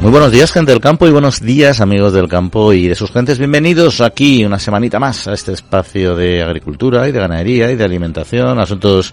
[0.00, 3.12] Muy buenos días, gente del campo, y buenos días, amigos del campo y de sus
[3.12, 3.38] gentes.
[3.38, 7.84] Bienvenidos aquí una semanita más a este espacio de agricultura y de ganadería y de
[7.84, 9.12] alimentación, asuntos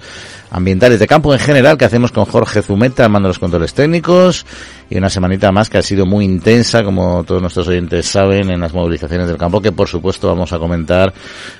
[0.50, 4.45] ambientales de campo en general que hacemos con Jorge Zumeta, mando los controles técnicos,
[4.90, 8.62] y una semanita más que ha sido muy intensa, como todos nuestros oyentes saben, en
[8.62, 11.14] las movilizaciones del campo, que por supuesto vamos a comentar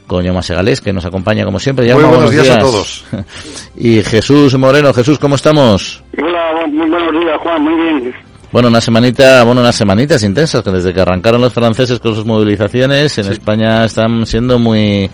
[0.08, 1.94] con Yoma Segales, que nos acompaña como siempre.
[1.94, 3.06] muy buenos, días, a todos.
[3.76, 4.94] y Jesús Moreno.
[4.94, 6.02] Jesús, ¿cómo estamos?
[6.18, 8.27] Hola, muy buenos días, Juan, muy bien.
[8.50, 12.26] Bueno, una semanita, bueno, unas semanitas intensas, que desde que arrancaron los franceses con sus
[12.26, 15.10] movilizaciones, en España están siendo muy,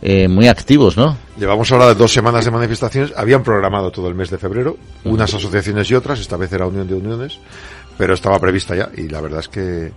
[0.00, 1.16] eh, muy activos, ¿no?
[1.36, 3.12] Llevamos ahora dos semanas de manifestaciones.
[3.16, 6.88] Habían programado todo el mes de febrero, unas asociaciones y otras, esta vez era Unión
[6.88, 7.38] de Uniones,
[7.98, 9.92] pero estaba prevista ya y la verdad es que,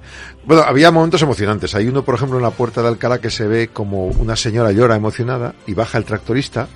[0.46, 1.74] bueno, había momentos emocionantes.
[1.74, 4.74] Hay uno, por ejemplo, en la puerta de Alcalá que se ve como una señora
[4.74, 6.68] llora emocionada y baja el tractorista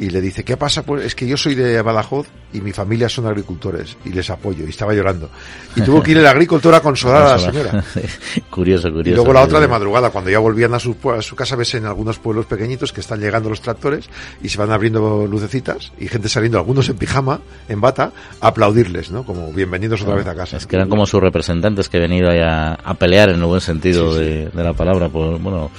[0.00, 0.82] y le dice, ¿qué pasa?
[0.84, 4.64] Pues es que yo soy de Badajoz y mi familia son agricultores y les apoyo.
[4.64, 5.28] Y estaba llorando.
[5.74, 7.84] Y tuvo que ir el agricultor a consolar a la señora.
[8.50, 9.10] curioso, curioso.
[9.10, 11.74] Y luego la otra de madrugada, cuando ya volvían a su, a su casa, ves
[11.74, 14.08] en algunos pueblos pequeñitos que están llegando los tractores
[14.42, 19.10] y se van abriendo lucecitas y gente saliendo, algunos en pijama, en bata, a aplaudirles,
[19.10, 19.24] ¿no?
[19.24, 20.58] Como bienvenidos otra vez a casa.
[20.58, 24.14] Es que eran como sus representantes que venido a, a pelear en el buen sentido
[24.14, 25.08] De, de, la palabra.
[25.08, 25.70] Por, bueno,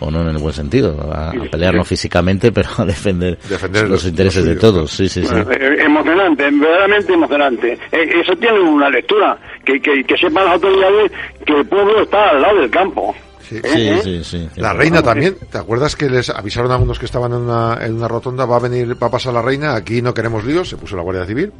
[0.00, 3.88] o no en el buen sentido, a, a pelear no físicamente, pero a defender, defender
[3.88, 4.90] los, intereses de todos.
[4.90, 5.34] Sí, sí, sí.
[5.78, 7.78] emocionante, verdaderamente emocionante.
[7.90, 11.12] Eso tiene una lectura, que, que, que sepan las autoridades
[11.44, 13.14] que el pueblo está al lado del campo.
[13.48, 13.60] Sí.
[13.62, 15.36] Sí, sí, sí, La reina también.
[15.50, 18.56] ¿Te acuerdas que les avisaron a algunos que estaban en una, en una rotonda, va
[18.56, 21.24] a venir, va a pasar la reina, aquí no queremos líos, se puso la Guardia
[21.24, 21.52] Civil,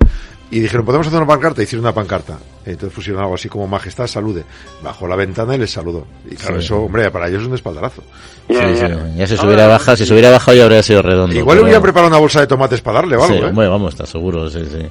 [0.50, 1.62] y dijeron, ¿podemos hacer una pancarta?
[1.62, 2.38] Hicieron una pancarta.
[2.64, 4.44] Entonces pusieron algo así como Majestad salude.
[4.82, 6.06] Bajó la ventana y les saludó.
[6.30, 8.02] Y claro, eso, hombre, para ellos es un espaldarazo.
[8.48, 8.86] Sí, sí.
[9.16, 11.36] Ya si se hubiera bajado, si se hubiera bajado ya habría sido redondo.
[11.36, 13.46] Igual le hubiera preparado una bolsa de tomates para darle o algo, Sí, ¿eh?
[13.46, 14.86] hombre, vamos, está seguro, sí, sí.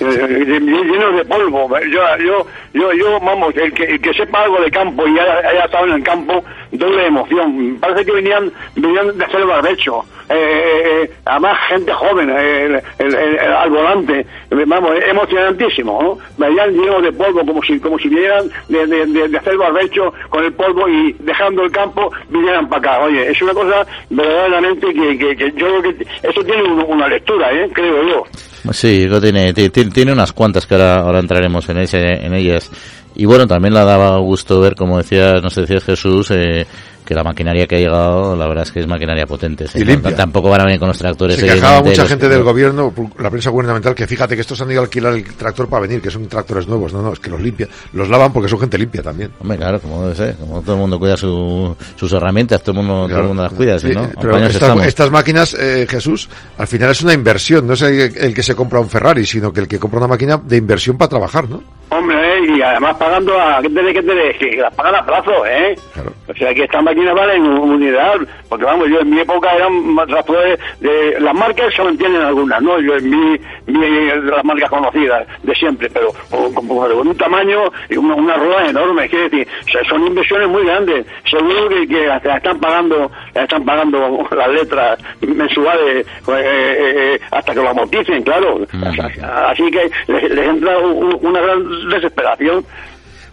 [0.00, 1.68] Llenos de polvo.
[1.80, 5.64] Yo, yo, yo, yo, vamos, el que, el que sepa algo de campo y haya,
[5.64, 7.76] estado en el campo, doble emoción.
[7.80, 10.04] Parece que venían, venían de hacer barbecho.
[10.30, 14.26] Eh, eh, además, gente joven eh, el, el, el, al volante.
[14.50, 16.18] Vamos, emocionantísimo, ¿no?
[16.36, 20.12] Venían llenos de polvo, como si, como si vinieran de, de, de, de hacer barbecho
[20.28, 23.04] con el polvo y dejando el campo, vinieran para acá.
[23.04, 27.68] Oye, es una cosa verdaderamente que, que, yo creo que eso tiene una lectura, ¿eh?
[27.72, 28.24] Creo yo.
[28.72, 32.70] Sí, tiene, tiene, tiene unas cuantas que ahora, ahora entraremos en, ese, en ellas.
[33.14, 36.66] Y bueno, también la daba gusto ver, como decía, no sé, decía Jesús, eh,
[37.08, 39.64] que la maquinaria que ha llegado, la verdad es que es maquinaria potente.
[39.74, 40.14] Y limpia.
[40.14, 41.36] Tampoco van a venir con los tractores.
[41.36, 44.80] Se quejaba mucha gente del gobierno, la prensa gubernamental, que fíjate que estos han ido
[44.80, 46.92] a alquilar el tractor para venir, que son tractores nuevos.
[46.92, 49.30] No, no, es que los limpia, los lavan porque son gente limpia también.
[49.40, 52.86] Hombre, claro, como debe ser, como todo el mundo cuida su, sus herramientas, todo el
[52.86, 53.08] mundo, claro.
[53.08, 54.10] todo el mundo las cuida, ¿sí, ¿no?
[54.20, 58.34] Pero estas, estas, máquinas, eh, Jesús, al final es una inversión, no es el, el,
[58.34, 61.08] que se compra un Ferrari, sino que el que compra una máquina de inversión para
[61.08, 61.77] trabajar, ¿no?
[61.90, 64.36] Hombre, y además pagando a, ¿qué tenés, qué tenés?
[64.36, 65.74] Que las pagan a plazo, ¿eh?
[65.94, 66.12] Claro.
[66.28, 68.16] O sea que estas máquinas valen unidad,
[68.48, 72.78] porque vamos, yo en mi época eran tractores de, las marcas se mantienen algunas, ¿no?
[72.80, 77.72] Yo en mi, mi las marcas conocidas de siempre, pero con, con, con un tamaño
[77.88, 81.06] y una, una rueda enorme, es decir, o sea, son inversiones muy grandes.
[81.24, 87.62] Seguro que, que hasta están pagando, están pagando las letras mensuales eh, eh, hasta que
[87.62, 88.58] lo amorticen, claro.
[88.60, 89.50] -huh.
[89.50, 92.64] Así que les, les entra una gran desesperación.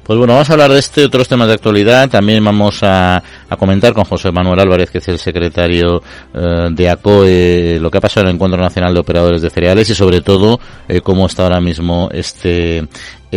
[0.06, 2.08] Pues bueno, vamos a hablar de este otros temas de actualidad.
[2.08, 3.24] También vamos a,
[3.58, 8.02] comentar con José Manuel Álvarez, que es el secretario eh, de ACOE, lo que ha
[8.02, 11.42] pasado en el Encuentro Nacional de Operadores de Cereales y sobre todo eh, cómo está
[11.42, 12.88] ahora mismo este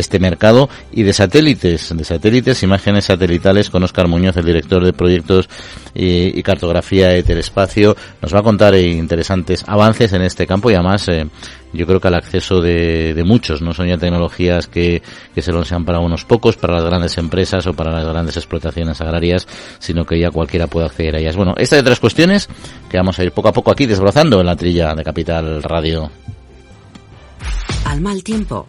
[0.00, 4.92] este mercado y de satélites, de satélites, imágenes satelitales con Oscar Muñoz, el director de
[4.92, 5.48] proyectos
[5.94, 11.09] y, cartografía Eterespacio, nos va a contar eh, interesantes avances en este campo y además
[11.09, 11.26] eh,
[11.72, 15.03] yo creo que al acceso de, de, muchos, no son ya tecnologías que,
[15.34, 18.36] que se lo sean para unos pocos, para las grandes empresas o para las grandes
[18.36, 19.47] explotaciones agrarias,
[19.78, 21.36] sino que ya cualquiera puede acceder a ellas.
[21.36, 22.48] Bueno, estas y otras cuestiones
[22.91, 26.10] que vamos a ir poco a poco aquí desbrozando en la trilla de Capital Radio.
[27.84, 28.68] Al mal tiempo,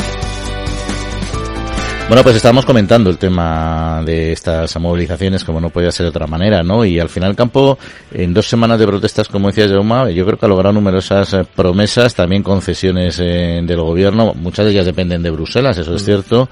[2.07, 6.27] Bueno, pues estábamos comentando el tema de estas movilizaciones, como no podía ser de otra
[6.27, 6.83] manera, ¿no?
[6.83, 7.79] Y al final el campo,
[8.11, 12.13] en dos semanas de protestas, como decía Jauma, yo creo que ha logrado numerosas promesas,
[12.13, 16.49] también concesiones eh, del gobierno, muchas de ellas dependen de Bruselas, eso es cierto,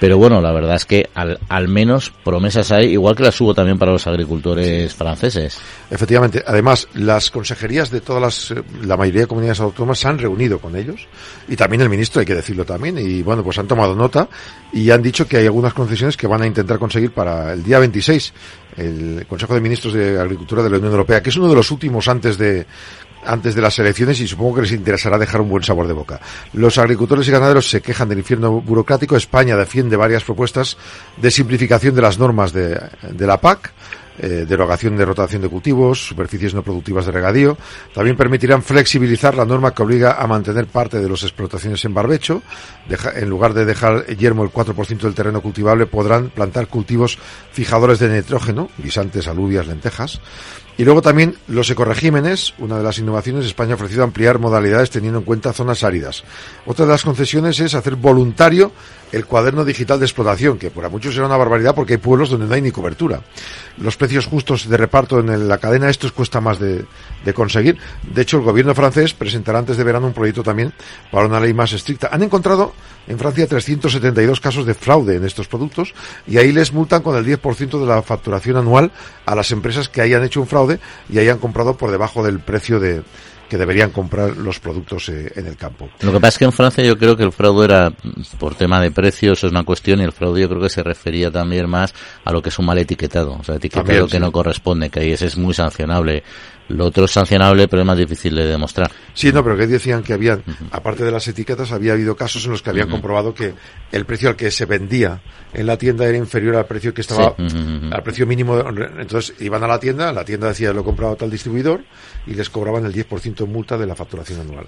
[0.00, 3.54] pero bueno, la verdad es que al, al menos promesas hay, igual que las hubo
[3.54, 5.58] también para los agricultores franceses.
[5.90, 6.42] Efectivamente.
[6.46, 10.58] Además, las consejerías de todas las, eh, la mayoría de comunidades autónomas se han reunido
[10.58, 11.06] con ellos
[11.48, 14.28] y también el ministro, hay que decirlo también, y bueno, pues han tomado nota
[14.72, 17.78] y han dicho que hay algunas concesiones que van a intentar conseguir para el día
[17.78, 18.32] 26
[18.76, 21.70] el Consejo de Ministros de Agricultura de la Unión Europea, que es uno de los
[21.70, 22.66] últimos antes de
[23.24, 26.20] antes de las elecciones y supongo que les interesará dejar un buen sabor de boca.
[26.52, 29.16] Los agricultores y ganaderos se quejan del infierno burocrático.
[29.16, 30.76] España defiende varias propuestas
[31.16, 32.80] de simplificación de las normas de,
[33.10, 33.72] de la PAC.
[34.18, 37.56] Eh, derogación de rotación de cultivos, superficies no productivas de regadío.
[37.94, 42.42] También permitirán flexibilizar la norma que obliga a mantener parte de las explotaciones en barbecho.
[42.88, 47.18] Deja, en lugar de dejar yermo el 4% del terreno cultivable, podrán plantar cultivos
[47.52, 50.20] fijadores de nitrógeno, guisantes, alubias, lentejas.
[50.78, 55.18] Y luego también los ecoregímenes, una de las innovaciones, España ha ofrecido ampliar modalidades teniendo
[55.18, 56.24] en cuenta zonas áridas.
[56.66, 58.72] Otra de las concesiones es hacer voluntario
[59.12, 62.46] el cuaderno digital de explotación, que para muchos será una barbaridad porque hay pueblos donde
[62.46, 63.20] no hay ni cobertura.
[63.78, 66.84] Los precios justos de reparto en la cadena, esto cuesta más de,
[67.24, 67.78] de conseguir.
[68.02, 70.72] De hecho, el gobierno francés presentará antes de verano un proyecto también
[71.10, 72.08] para una ley más estricta.
[72.10, 72.72] Han encontrado
[73.06, 75.94] en Francia 372 casos de fraude en estos productos
[76.26, 78.92] y ahí les multan con el 10% de la facturación anual
[79.26, 80.80] a las empresas que hayan hecho un fraude
[81.10, 83.02] y hayan comprado por debajo del precio de,
[83.52, 85.86] que deberían comprar los productos eh, en el campo.
[86.00, 87.92] Lo que pasa es que en Francia yo creo que el fraude era
[88.38, 91.30] por tema de precios, es una cuestión, y el fraude yo creo que se refería
[91.30, 91.92] también más
[92.24, 94.20] a lo que es un mal etiquetado, o sea, etiquetado también, que sí.
[94.20, 96.22] no corresponde, que ahí ese es muy sancionable.
[96.72, 98.90] Lo otro es sancionable, pero es más difícil de demostrar.
[99.14, 100.68] Sí, no, pero que decían que habían, uh -huh.
[100.72, 102.92] aparte de las etiquetas, había habido casos en los que habían uh -huh.
[102.92, 103.54] comprobado que
[103.92, 105.20] el precio al que se vendía
[105.52, 107.42] en la tienda era inferior al precio que estaba, sí.
[107.42, 107.94] uh -huh.
[107.94, 108.58] al precio mínimo.
[108.98, 111.84] Entonces iban a la tienda, la tienda decía lo he comprado a tal distribuidor
[112.26, 114.64] y les cobraban el 10% de multa de la facturación anual.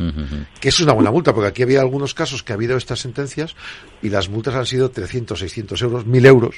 [0.61, 3.55] Que es una buena multa, porque aquí había algunos casos que ha habido estas sentencias
[4.03, 6.57] y las multas han sido 300, 600 euros, 1000 euros.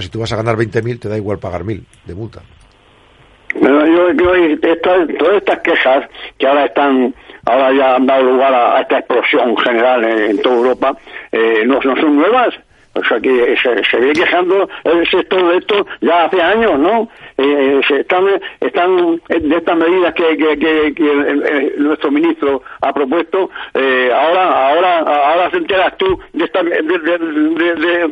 [0.00, 2.42] si tú vas a ganar 20.000, te da igual pagar 1000 de multa.
[3.60, 6.08] Bueno, yo creo que todas estas quejas
[6.38, 7.14] que ahora están,
[7.46, 10.96] ahora ya han dado lugar a, esta explosión general en, toda Europa,
[11.32, 12.54] eh, no son nuevas.
[12.96, 17.08] O sea que se, ve quejando el sector de esto ya hace años, ¿no?
[17.36, 18.24] Eh, se están,
[18.60, 25.96] están de estas medidas que, nuestro ministro ha propuesto, eh, ahora, ahora, ahora se enteras
[25.98, 28.06] tú de esta, de, de, de,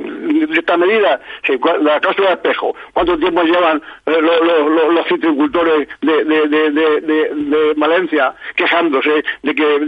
[1.81, 2.77] la cláusula de espejo.
[2.93, 6.71] ¿Cuánto tiempo llevan los, los, los citricultores de, de,
[7.01, 9.79] de, Valencia quejándose de que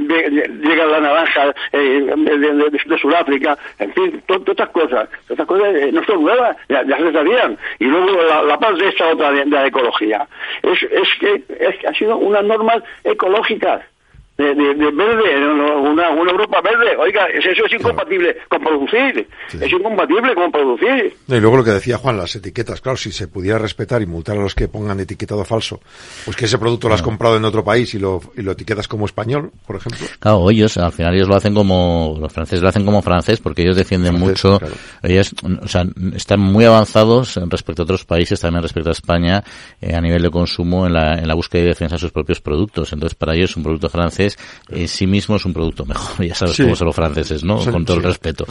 [0.63, 3.59] llega la naranja eh, de, Sudáfrica?
[3.79, 5.09] En fin, todas estas cosas cosas.
[5.29, 7.59] Estas cosas no son nuevas, ya, se sabían.
[7.79, 10.27] Y luego la, la parte de esta otra de, la ecología.
[10.63, 13.83] Es, es, que, es ha sido unas normas ecológicas
[14.37, 15.49] de, de, de, verde,
[15.81, 16.97] una, una Europa verde.
[16.99, 18.49] Oiga, eso es incompatible claro.
[18.51, 19.29] con producir.
[19.49, 19.59] Sí.
[19.61, 21.15] Es incompatible con producir.
[21.27, 22.81] y luego lo que decía Juan, las etiquetas.
[22.81, 25.81] Claro, si se pudiera respetar y multar a los que pongan etiquetado falso,
[26.25, 28.89] pues que ese producto lo has comprado en otro país y lo, y lo etiquetas
[28.89, 30.07] como español, por ejemplo.
[30.19, 33.63] Claro, ellos, al final ellos lo hacen como, los franceses lo hacen como francés porque
[33.63, 34.75] ellos defienden francés, mucho, claro.
[35.03, 35.85] ellos, o sea,
[36.15, 39.43] están muy avanzados respecto a otros países, también respecto a España,
[39.81, 42.41] eh, a nivel de consumo en la, en la búsqueda y defensa de sus propios
[42.41, 42.93] productos.
[42.93, 44.26] Entonces, para ellos un producto francés
[44.69, 46.07] en sí mismo es un producto mejor.
[46.27, 46.63] Ya sabes sí.
[46.63, 47.61] cómo son los franceses, ¿no?
[47.61, 48.47] Sí, Con todo el respeto.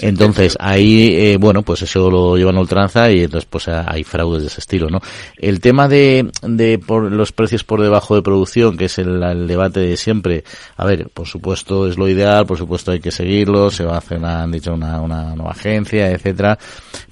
[0.00, 4.42] Entonces, ahí, eh, bueno, pues eso lo llevan a ultranza y entonces pues hay fraudes
[4.42, 5.00] de ese estilo, ¿no?
[5.36, 9.46] El tema de, de por los precios por debajo de producción, que es el, el,
[9.46, 10.44] debate de siempre,
[10.76, 13.98] a ver, por supuesto es lo ideal, por supuesto hay que seguirlo, se va a
[13.98, 16.58] hacer, una, han dicho, una, una nueva agencia, etcétera,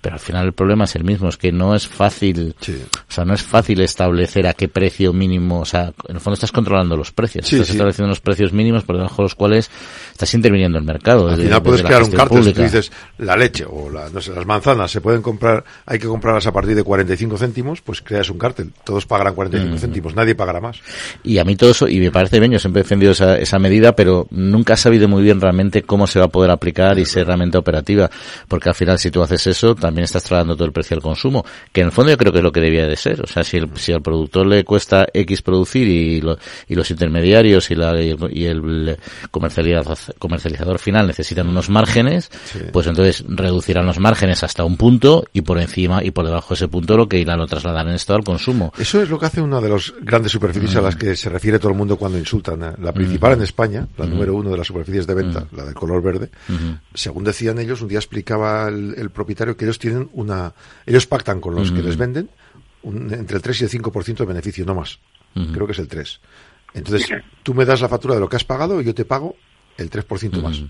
[0.00, 3.25] pero al final el problema es el mismo, es que no es fácil, o sea,
[3.25, 6.97] no es fácil establecer a qué precio mínimo, o sea, en el fondo estás controlando
[6.97, 9.71] los precios, estás estableciendo los precios mínimos por debajo de los cuales
[10.12, 11.28] estás interviniendo el mercado.
[11.28, 14.21] Al final de, puedes crear un cártel si tú dices la leche o la, no
[14.21, 18.00] sé, las manzanas se pueden comprar, hay que comprarlas a partir de 45 céntimos, pues
[18.02, 18.73] creas un cártel.
[18.85, 19.78] Todos pagarán 45 mm.
[19.78, 20.81] céntimos, nadie pagará más.
[21.23, 23.59] Y a mí todo eso, y me parece bien, yo siempre he defendido esa, esa
[23.59, 27.05] medida, pero nunca he sabido muy bien realmente cómo se va a poder aplicar y
[27.05, 28.11] ser realmente operativa,
[28.47, 31.45] porque al final si tú haces eso, también estás trasladando todo el precio al consumo,
[31.73, 33.21] que en el fondo yo creo que es lo que debía de ser.
[33.23, 36.38] O sea, si, el, si al productor le cuesta X producir y, lo,
[36.69, 38.99] y los intermediarios y, la, y el, y el
[39.30, 42.61] comercializador, comercializador final necesitan unos márgenes, sí.
[42.73, 46.54] pues entonces reducirán los márgenes hasta un punto y por encima y por debajo de
[46.54, 48.73] ese punto lo que irán lo trasladarán esto al consumo.
[48.78, 50.78] Eso es lo que hace una de las grandes superficies mm.
[50.78, 52.59] a las que se refiere todo el mundo cuando insultan.
[52.80, 53.35] La principal mm.
[53.38, 54.11] en España, la mm.
[54.11, 56.80] número uno de las superficies de venta, la del color verde, -hmm.
[56.95, 60.52] según decían ellos, un día explicaba el, el, propietario que ellos tienen una,
[60.87, 62.30] ellos pactan con los que les venden
[62.83, 64.99] un, entre el 3 y el 5% de beneficio, no más.
[65.52, 66.21] Creo que es el 3.
[66.78, 67.11] Entonces,
[67.42, 69.35] tú me das la factura de lo que has pagado y yo te pago
[69.76, 70.62] el 3% más.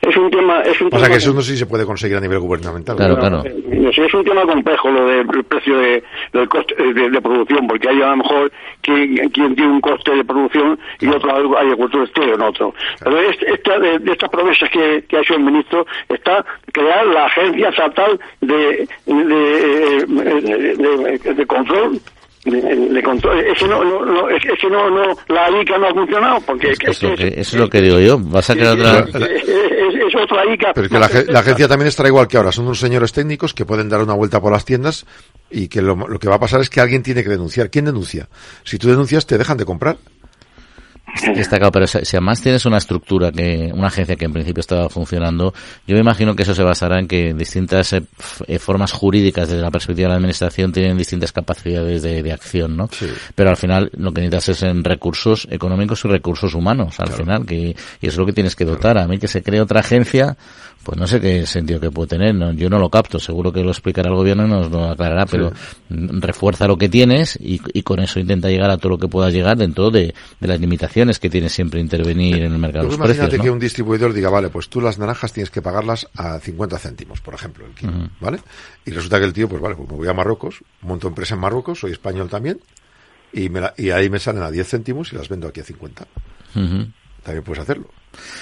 [0.00, 0.60] es un tema...
[0.62, 2.38] Es un o sea tema que eso no sé si se puede conseguir a nivel
[2.38, 2.96] gubernamental.
[2.96, 3.42] Claro, claro.
[3.44, 6.02] Eh, sí, es un tema complejo lo del precio de,
[6.32, 10.14] del coste de, de producción, porque hay a lo mejor quien, quien tiene un coste
[10.14, 12.74] de producción y otro agricultores tienen otro.
[13.02, 17.06] Pero es- esta, de, de estas promesas que, que ha hecho el ministro está crear
[17.06, 22.00] la agencia estatal de, de, de, de- de control.
[22.50, 23.40] De control.
[23.40, 26.40] Es que no, no, no, es, es que no, no, la ICA no ha funcionado
[26.40, 28.18] porque Es que es lo que, eso es lo que digo yo.
[28.18, 29.00] Vas a crear otra...
[29.00, 30.72] es, es- es otra ICA.
[30.74, 30.98] Pero que
[31.32, 32.50] la agencia también estará igual que ahora.
[32.52, 35.04] Son unos señores técnicos que pueden dar una vuelta por las tiendas
[35.50, 37.70] y que lo, lo que va a pasar es que alguien tiene que denunciar.
[37.70, 38.28] ¿Quién denuncia?
[38.64, 39.96] Si tú denuncias, te dejan de comprar.
[41.14, 44.60] Está claro, pero si si además tienes una estructura, que una agencia que en principio
[44.60, 45.52] estaba funcionando,
[45.86, 48.02] yo me imagino que eso se basará en que distintas eh,
[48.46, 52.76] eh, formas jurídicas desde la perspectiva de la administración tienen distintas capacidades de, de acción,
[52.76, 52.88] ¿no?
[52.92, 53.06] Sí.
[53.34, 57.46] Pero al final lo que necesitas es en recursos económicos y recursos humanos, al final,
[57.46, 58.98] que y eso es lo que tienes que dotar.
[58.98, 60.36] A mí que se cree otra agencia,
[60.88, 62.50] pues no sé qué sentido que puede tener, ¿no?
[62.52, 65.52] yo no lo capto, seguro que lo explicará el gobierno y nos lo aclarará, pero
[65.90, 69.06] mm, refuerza lo que tienes y, y con eso intenta llegar a todo lo que
[69.06, 72.88] puedas llegar dentro de, de las limitaciones que tiene siempre intervenir en el mercado de
[72.92, 73.16] los precios.
[73.18, 73.42] imagínate ¿no?
[73.42, 77.20] que un distribuidor diga, vale, pues tú las naranjas tienes que pagarlas a 50 céntimos,
[77.20, 78.38] por ejemplo, el kilo, ¿vale?
[78.86, 81.40] Y resulta que el tío, pues vale, pues me voy a Marruecos, monto empresa en
[81.42, 82.60] Marruecos, soy español también,
[83.30, 85.64] y, me la- y ahí me salen a 10 céntimos y las vendo aquí a
[85.64, 86.06] 50.
[86.54, 86.86] Ujú.
[87.28, 87.88] También puedes hacerlo.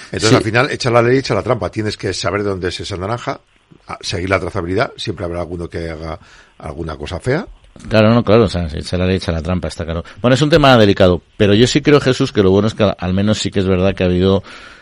[0.05, 0.35] Entonces Sí.
[0.35, 1.69] al final echa la ley, echa la trampa.
[1.69, 3.41] Tienes que saber de dónde es esa naranja,
[3.99, 4.93] seguir la trazabilidad.
[4.95, 6.17] Siempre habrá alguno que haga
[6.57, 7.45] alguna cosa fea.
[7.89, 10.05] Claro, no, claro, o sea, se echa la ley, echa la trampa, está claro.
[10.21, 12.89] Bueno, es un tema delicado, pero yo sí creo, Jesús, que lo bueno es que
[12.97, 14.41] al menos sí que es verdad que ha habido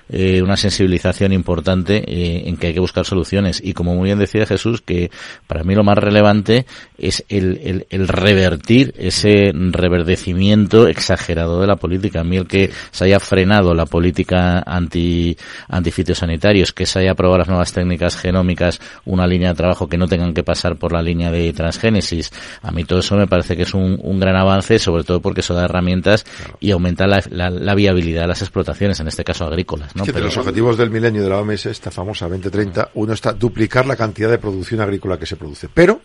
[0.09, 3.61] eh, una sensibilización importante eh, en que hay que buscar soluciones.
[3.63, 5.09] Y como muy bien decía Jesús, que
[5.47, 6.65] para mí lo más relevante
[6.97, 12.21] es el, el, el revertir ese reverdecimiento exagerado de la política.
[12.21, 15.35] A mí el que se haya frenado la política anti,
[15.67, 20.07] antifitosanitarios, que se haya aprobado las nuevas técnicas genómicas, una línea de trabajo que no
[20.07, 22.31] tengan que pasar por la línea de transgénesis,
[22.61, 25.41] a mí todo eso me parece que es un, un gran avance, sobre todo porque
[25.41, 26.25] eso da herramientas
[26.59, 29.94] y aumenta la, la- la viabilidad de las explotaciones, en este caso agrícolas.
[29.95, 30.03] ¿No?
[30.03, 33.13] Es que entre Pero- los objetivos del milenio de la OMS, esta famosa 2030, uno
[33.13, 35.67] está duplicar la cantidad de producción agrícola que se produce.
[35.73, 36.01] Pero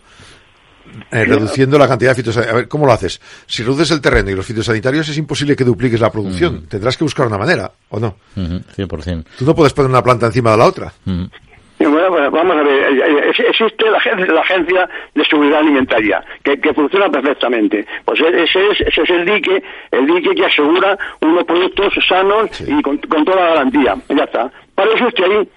[1.11, 2.53] eh, reduciendo la cantidad de fitosanitarios.
[2.53, 3.21] A ver, ¿cómo lo haces?
[3.45, 6.65] Si reduces el terreno y los fitosanitarios, es imposible que dupliques la producción.
[6.67, 8.15] Tendrás que buscar una manera, ¿o no?
[8.35, 9.25] Ujú, 100%.
[9.37, 10.91] Tú no puedes poner una planta encima de la otra.
[11.05, 16.59] Y Bueno, bueno, vamos a ver, existe la agencia, la agencia de seguridad alimentaria que,
[16.59, 17.85] que funciona perfectamente.
[18.05, 22.61] Pues e- ese es, ese es el dique, el dique que asegura unos productos sanos
[22.61, 23.95] y con, con toda la garantía.
[24.09, 24.51] Ya está.
[24.75, 25.47] Para eso esté ahí.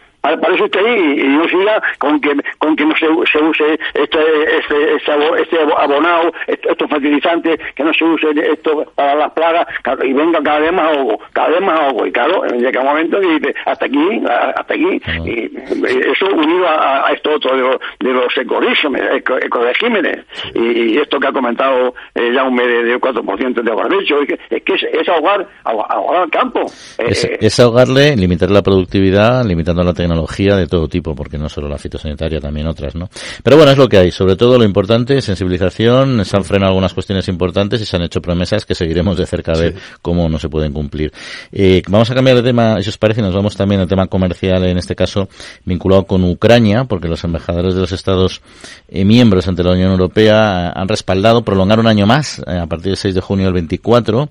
[0.55, 4.19] Eso esté ahí y, no siga con que con que no se, se use este
[4.59, 9.33] este este, abo- este abonado, est- estos fertilizantes, que no se use esto para las
[9.33, 9.67] plagas
[10.03, 13.21] y venga cada vez más ahogo, cada vez más ahogo y claro, llega un momento
[13.21, 14.23] que dice hasta aquí,
[14.57, 15.01] hasta aquí.
[15.25, 20.25] Y y eso unido a, a esto otro de, los- de los ecoregímenes, eco- ecoregímenes.
[20.55, 24.29] Y, y esto que ha comentado eh, ya un medio del 4% de ahogarbecho, es
[24.29, 26.61] que es, que es, es ahogar, ahogar, ahogar al campo.
[26.99, 31.39] Eh, Es, eh, es ahogarle, limitar la productividad, limitando la tecnología de todo tipo, porque
[31.39, 33.09] no solo la fitosanitaria, también otras, ¿no?
[33.43, 34.11] Pero bueno, es lo que hay.
[34.11, 38.21] Sobre todo lo importante, sensibilización, se han frenado algunas cuestiones importantes y se han hecho
[38.21, 41.13] promesas que seguiremos de cerca a ver cómo no se pueden cumplir.
[41.53, 44.65] Eh, vamos a cambiar de tema, si os parece, nos vamos también al tema comercial,
[44.65, 45.29] en este caso
[45.65, 48.43] vinculado con Ucrania, porque los embajadores de los Estados
[48.89, 52.89] eh, miembros ante la Unión Europea han respaldado prolongar un año más, eh, a partir
[52.89, 54.29] del 6 de junio del 24,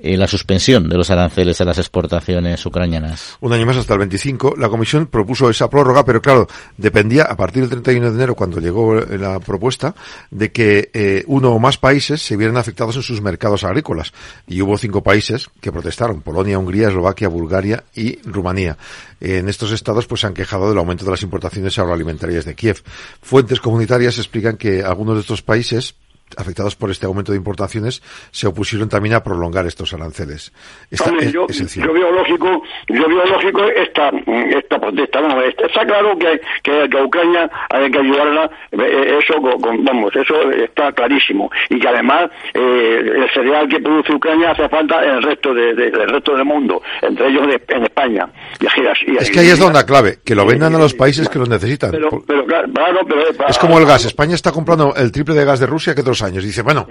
[0.00, 3.36] eh, la suspensión de los aranceles a las exportaciones ucranianas.
[3.40, 4.54] Un año más hasta el 25.
[4.56, 6.46] La Comisión propuso esa prórroga, pero claro,
[6.76, 9.96] dependía a partir del 31 de enero, cuando llegó la propuesta,
[10.30, 14.12] de que eh, uno o más países se vieran afectados en sus mercados agrícolas.
[14.46, 18.78] Y hubo cinco países que protestaron, Polonia, Hungría, Eslovaquia, Bulgaria y Rumanía.
[19.20, 22.84] En estos estados pues se han quejado del aumento de las importaciones agroalimentarias de Kiev.
[23.20, 25.96] Fuentes comunitarias explican que algunos de estos países
[26.36, 30.52] afectados por este aumento de importaciones se opusieron también a prolongar estos aranceles.
[30.90, 31.86] Esta Hombre, es yo, esencial.
[31.86, 34.10] yo veo lógico, yo veo lógico esta,
[34.56, 35.18] esta protesta.
[35.48, 40.14] Está, está claro que, que, que a Ucrania hay que ayudarla, eh, eso, con- vamos,
[40.16, 41.50] eso está clarísimo.
[41.70, 45.74] Y que además eh, el cereal que produce Ucrania hace falta en el resto de,
[45.74, 48.28] de- del resto del mundo, entre ellos de- en España.
[48.60, 48.80] Y así-
[49.12, 51.38] y- Es que ahí es donde la clave, que lo vendan a los países que
[51.38, 51.90] lo necesitan.
[51.90, 54.04] Pero, pero claro, claro, pero Es como el gas.
[54.04, 56.44] España está comprando el triple de gas de Rusia que otros años.
[56.44, 56.86] Dice, bueno,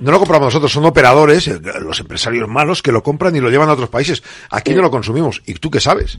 [0.00, 3.50] no lo compramos nosotros, son operadores, eh, los empresarios malos que lo compran y lo
[3.50, 4.22] llevan a otros países.
[4.50, 5.42] Aquí no lo consumimos.
[5.46, 6.18] ¿Y tú qué sabes?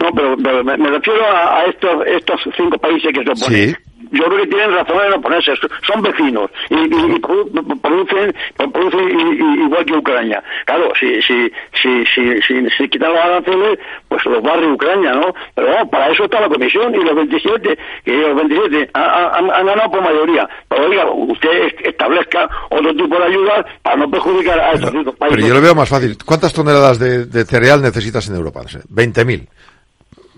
[0.00, 3.70] No, pero, pero me, me refiero a, a estos estos cinco países que se oponen.
[3.70, 3.76] Sí.
[4.14, 5.52] Yo creo que tienen razón en oponerse,
[5.86, 10.42] son vecinos y, y, producen, producen igual que Ucrania.
[10.64, 11.50] Claro, si, si,
[11.82, 13.78] si, si, si, si quitan los aranceles,
[14.08, 15.34] pues los barre Ucrania, ¿no?
[15.54, 19.66] Pero bueno, para eso está la comisión y los 27, que los 27 han, han,
[19.66, 20.48] ganado por mayoría.
[20.68, 25.16] Pero oiga, usted establezca otro tipo de ayuda para no perjudicar a estos países.
[25.18, 26.16] Pero yo lo veo más fácil.
[26.24, 28.62] ¿Cuántas toneladas de, de cereal necesitas en Europa?
[28.62, 29.48] 20.000.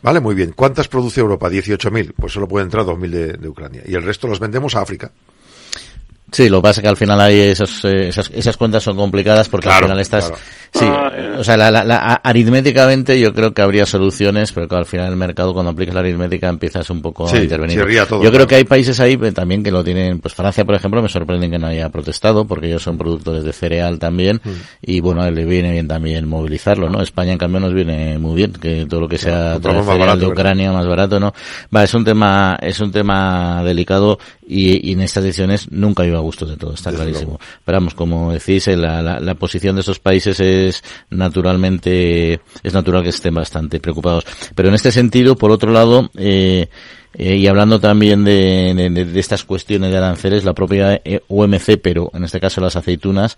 [0.06, 0.52] Vale, muy bien.
[0.54, 1.50] ¿Cuántas produce Europa?
[1.50, 2.12] 18.000.
[2.16, 3.82] Pues solo puede entrar 2.000 de, de Ucrania.
[3.84, 5.10] Y el resto los vendemos a África.
[6.32, 8.96] Sí, lo que pasa es que al final hay esos, eh, esas, esas cuentas son
[8.96, 10.32] complicadas porque al final estás,
[10.72, 10.84] sí,
[11.38, 15.16] o sea, la, la, aritméticamente yo creo que habría soluciones, pero que al final el
[15.16, 17.78] mercado cuando aplicas la aritmética empiezas un poco a intervenir.
[17.78, 21.08] yo creo que hay países ahí también que lo tienen, pues Francia por ejemplo me
[21.08, 24.50] sorprende que no haya protestado porque ellos son productores de cereal también mm.
[24.82, 27.02] y bueno, le viene bien también movilizarlo, ¿no?
[27.02, 30.72] España en cambio nos viene muy bien que todo lo que sea cereal de Ucrania
[30.72, 31.32] más barato, ¿no?
[31.74, 36.15] Va, es un tema, es un tema delicado y, y en estas decisiones nunca iba
[36.18, 37.38] a gusto de todo, está clarísimo.
[37.64, 42.72] Pero vamos, como decís, eh, la, la, la, posición de esos países es naturalmente, es
[42.72, 44.24] natural que estén bastante preocupados.
[44.54, 46.68] Pero en este sentido, por otro lado, eh,
[47.14, 52.10] eh, y hablando también de, de, de, estas cuestiones de aranceles, la propia OMC, pero
[52.14, 53.36] en este caso las aceitunas,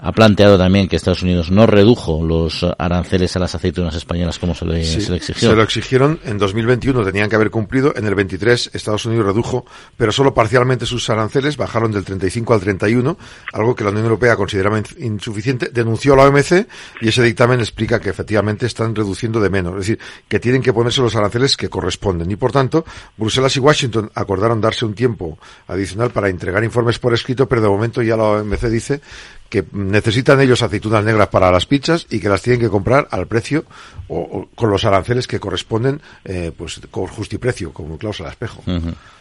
[0.00, 4.54] ha planteado también que Estados Unidos no redujo los aranceles a las aceitunas españolas como
[4.54, 5.50] se le, se le exigió.
[5.50, 7.92] Se lo exigieron en 2021, tenían que haber cumplido.
[7.96, 12.60] En el 23 Estados Unidos redujo, pero solo parcialmente sus aranceles, bajaron del 35 al
[12.60, 13.18] 31,
[13.52, 15.70] algo que la Unión Europea consideraba insuficiente.
[15.72, 16.68] Denunció a la OMC
[17.00, 20.72] y ese dictamen explica que efectivamente están reduciendo de menos, es decir, que tienen que
[20.72, 22.30] ponerse los aranceles que corresponden.
[22.30, 22.84] Y por tanto,
[23.16, 27.68] Bruselas y Washington acordaron darse un tiempo adicional para entregar informes por escrito, pero de
[27.68, 29.00] momento ya la OMC dice
[29.48, 33.26] que necesitan ellos aceitunas negras para las pizzas y que las tienen que comprar al
[33.26, 33.64] precio
[34.08, 38.62] o, con los aranceles que corresponden eh, pues con justiprecio, como cláusula de espejo.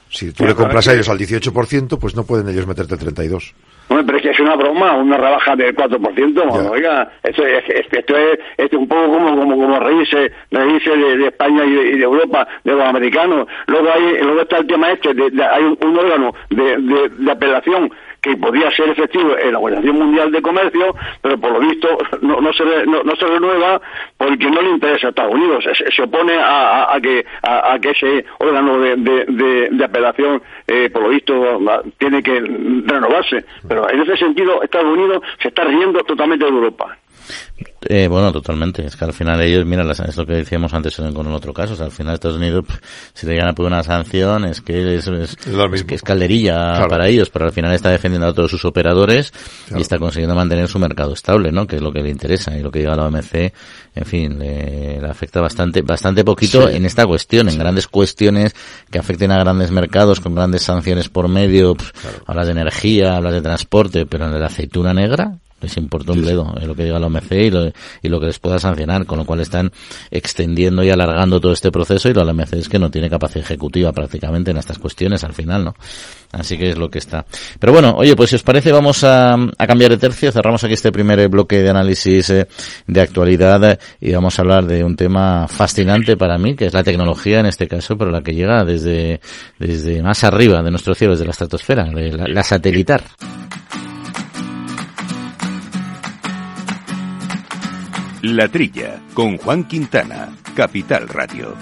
[0.10, 3.54] Si tú le compras a ellos al 18%, pues no pueden ellos meterte el 32%.
[3.90, 6.70] Bueno, pero es que es una broma, una rebaja del 4%.
[6.70, 11.18] Oiga, esto es, esto es, esto es un poco como, como, como reírse, reírse de,
[11.18, 13.48] de España y de, y de, Europa, de los americanos.
[13.68, 17.90] Luego, hay, luego está el tema este, de, hay un, un órgano de, de apelación
[18.28, 22.54] que podía ser efectivo en la Organización Mundial de Comercio, pero por lo visto no,
[22.54, 23.82] se, no, no se renueva
[24.18, 25.66] porque no le interesa a Estados Unidos.
[25.96, 31.10] Se, opone a, que, a, que ese órgano de, de, de, apelación, eh, por lo
[31.10, 31.60] visto,
[31.98, 33.46] tiene que renovarse.
[33.68, 36.98] Pero en ese sentido, Estados Unidos se está riendo totalmente de Europa.
[37.90, 38.86] Eh, bueno, totalmente.
[38.86, 41.74] Es que al final ellos, mira, es lo que decíamos antes con el otro caso.
[41.74, 42.66] O sea, al final Estados Unidos,
[43.14, 45.36] si le llegan a poner una sanción, es que es, es,
[45.86, 49.32] que es calderilla para ellos, pero al final está defendiendo a todos sus operadores
[49.76, 51.68] y está consiguiendo mantener su mercado estable, ¿no?
[51.68, 53.54] Que es lo que le interesa y lo que llega a la OMC,
[53.96, 58.56] en fin, le, le afecta bastante, bastante poquito en esta cuestión, en grandes cuestiones
[58.92, 61.76] que afecten a grandes mercados con grandes sanciones por medio.
[62.26, 66.54] Hablas de energía, hablas de transporte, pero en la aceituna negra, les importa un bledo
[66.66, 69.26] lo que diga la OMC y lo, y lo que les pueda sancionar, con lo
[69.26, 69.72] cual están
[70.12, 73.92] extendiendo y alargando todo este proceso y la OMC es que no tiene capacidad ejecutiva
[73.92, 75.76] prácticamente en estas cuestiones al final, ¿no?
[76.32, 77.26] Así que es lo que está.
[77.60, 80.74] Pero bueno, oye, pues si os parece vamos a, a cambiar de tercio, cerramos aquí
[80.74, 82.48] este primer bloque de análisis eh,
[82.86, 86.84] de actualidad y vamos a hablar de un tema fascinante para mí, que es la
[86.84, 89.22] tecnología en este caso, pero la que llega desde,
[89.58, 93.04] desde más arriba de nuestro cielo, desde la estratosfera, la, la satelitar.
[98.36, 101.56] La Trilla, con Juan Quintana, Capital Radio.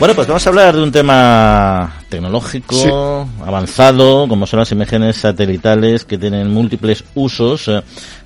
[0.00, 2.88] Bueno, pues vamos a hablar de un tema tecnológico, sí.
[3.46, 7.70] avanzado, como son las imágenes satelitales que tienen múltiples usos.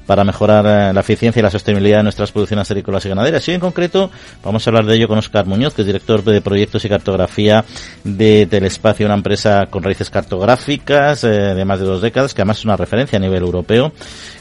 [0.06, 3.46] Para mejorar eh, la eficiencia y la sostenibilidad de nuestras producciones agrícolas y ganaderas.
[3.48, 4.10] Y en concreto
[4.44, 7.64] vamos a hablar de ello con Oscar Muñoz, que es director de proyectos y cartografía
[8.04, 12.58] de Telespacio, una empresa con raíces cartográficas eh, de más de dos décadas, que además
[12.58, 13.92] es una referencia a nivel europeo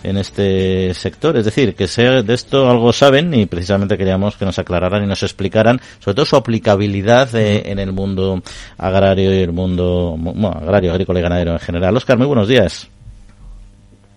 [0.04, 1.38] en este sector.
[1.38, 5.08] Es decir, que sé, de esto algo saben y precisamente queríamos que nos aclararan y
[5.08, 8.42] nos explicaran sobre todo su aplicabilidad eh, en el mundo
[8.78, 11.96] agrario y el mundo bueno, agrario, agrícola y ganadero en general.
[11.98, 12.88] Oscar, muy buenos días.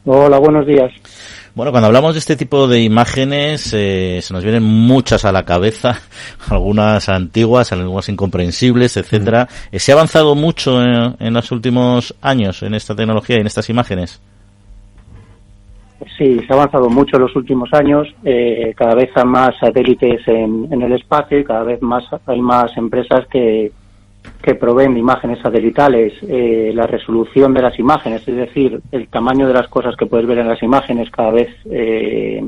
[0.05, 0.91] Hola, buenos días.
[1.59, 5.45] Bueno, cuando hablamos de este tipo de imágenes, eh, se nos vienen muchas a la
[5.45, 5.99] cabeza,
[6.51, 9.49] algunas antiguas, algunas incomprensibles, etcétera.
[9.73, 9.77] Mm.
[9.77, 13.69] ¿Se ha avanzado mucho en, en, los últimos años en esta tecnología y en estas
[13.71, 14.23] imágenes?
[16.17, 18.07] Sí, se ha avanzado mucho en los últimos años.
[18.23, 22.41] Eh, cada vez hay más satélites en, en el espacio y cada vez más hay
[22.41, 23.73] más empresas que,
[24.43, 29.55] que proveen imágenes satelitales, eh, la resolución de las imágenes, es decir, el tamaño de
[29.55, 32.43] las cosas que puedes ver en las imágenes cada vez eh,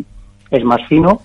[0.50, 1.20] es más fino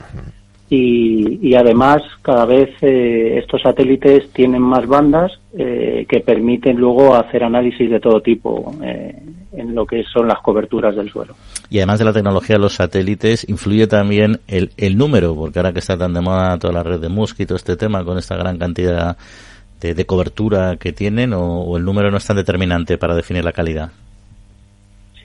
[0.70, 7.44] y, además cada vez eh, estos satélites tienen más bandas eh, que permiten luego hacer
[7.44, 9.16] análisis de todo tipo eh,
[9.54, 11.36] en lo que son las coberturas del suelo.
[11.70, 15.72] Y además de la tecnología de los satélites, influye también el, el número, porque ahora
[15.72, 18.58] que está tan de moda toda la red de mosquitos, este tema, con esta gran
[18.58, 19.16] cantidad de,
[20.06, 23.92] cobertura que tienen, o el número no es tan determinante para definir la calidad.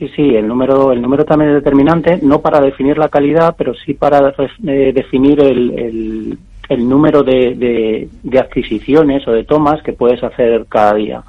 [0.01, 3.75] Sí, sí, el número, el número también es determinante, no para definir la calidad, pero
[3.75, 4.33] sí para
[4.67, 6.39] eh, definir el,
[6.71, 11.23] el, número de, de, adquisiciones o de tomas que puedes hacer cada día.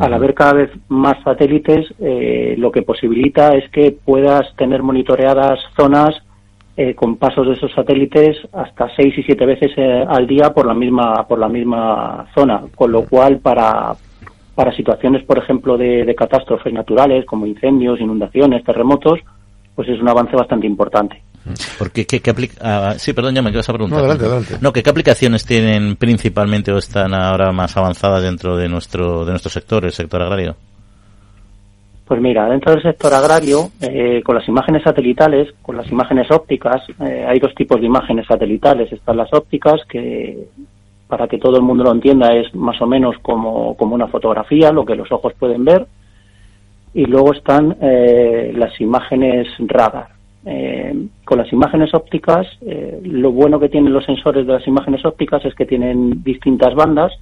[0.00, 5.60] Al haber cada vez más satélites, eh, lo que posibilita es que puedas tener monitoreadas
[5.76, 6.20] zonas
[6.82, 9.70] eh, con pasos de esos satélites hasta seis y siete veces
[10.08, 13.92] al día por la misma por la misma zona, con lo cual para
[14.54, 19.20] para situaciones, por ejemplo, de, catástrofes naturales como incendios, inundaciones, terremotos,
[19.74, 21.22] pues es un avance bastante importante.
[21.78, 23.98] Porque, ¿qué, qué ah, sí, perdón, ya me quedas a preguntar.
[23.98, 24.56] No, adelante, adelante.
[24.62, 29.50] No, ¿qué, aplicaciones tienen principalmente o están ahora más avanzadas dentro de nuestro, de nuestro
[29.50, 30.56] sector, el sector agrario?
[32.10, 36.82] Pues mira, dentro del sector agrario, eh, con las imágenes satelitales, con las imágenes ópticas,
[36.98, 38.92] eh, hay dos tipos de imágenes satelitales.
[38.92, 40.48] Están las ópticas, que
[41.06, 44.72] para que todo el mundo lo entienda, es más o menos como, como una fotografía,
[44.72, 45.86] lo que los ojos pueden ver.
[46.94, 50.08] Y luego están eh, las imágenes radar.
[50.46, 50.92] Eh,
[51.24, 55.44] con las imágenes ópticas, eh, lo bueno que tienen los sensores de las imágenes ópticas
[55.44, 57.12] es que tienen distintas bandas.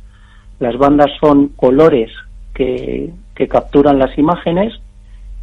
[0.61, 2.11] Las bandas son colores
[2.55, 4.75] que, que capturan las imágenes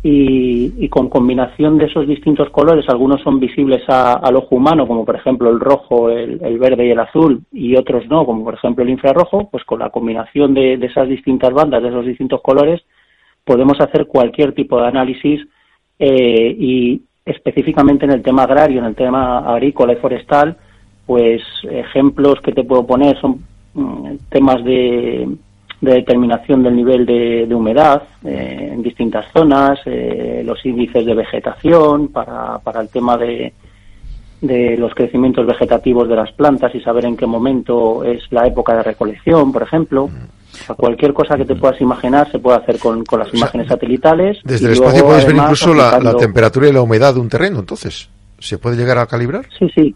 [0.03, 5.15] y, con combinación de esos distintos colores, algunos son visibles al ojo humano, como por
[5.15, 8.91] ejemplo el rojo, el, verde y el azul, y otros no, como por ejemplo el
[8.91, 12.81] infrarrojo, pues con la combinación de, esas distintas bandas, de esos distintos colores,
[13.45, 15.41] podemos hacer cualquier tipo de análisis
[15.97, 20.57] eh, y específicamente en el tema agrario, en el tema agrícola y forestal,
[21.05, 23.39] pues ejemplos que te puedo poner son
[23.73, 25.29] mm, temas de
[25.81, 32.07] de determinación del nivel de, humedad eh, en distintas zonas, eh, los índices de vegetación
[32.09, 33.53] para, para el tema de,
[34.41, 38.75] de los crecimientos vegetativos de las plantas y saber en qué momento es la época
[38.75, 40.09] de recolección, por ejemplo.
[40.77, 44.37] cualquier cosa que te puedas imaginar se puede hacer con, con las imágenes satelitales.
[44.43, 47.59] Desde el espacio puedes ver incluso la, la, temperatura y la humedad de un terreno,
[47.59, 48.09] entonces.
[48.37, 49.45] ¿Se puede llegar a calibrar?
[49.57, 49.95] Sí, sí.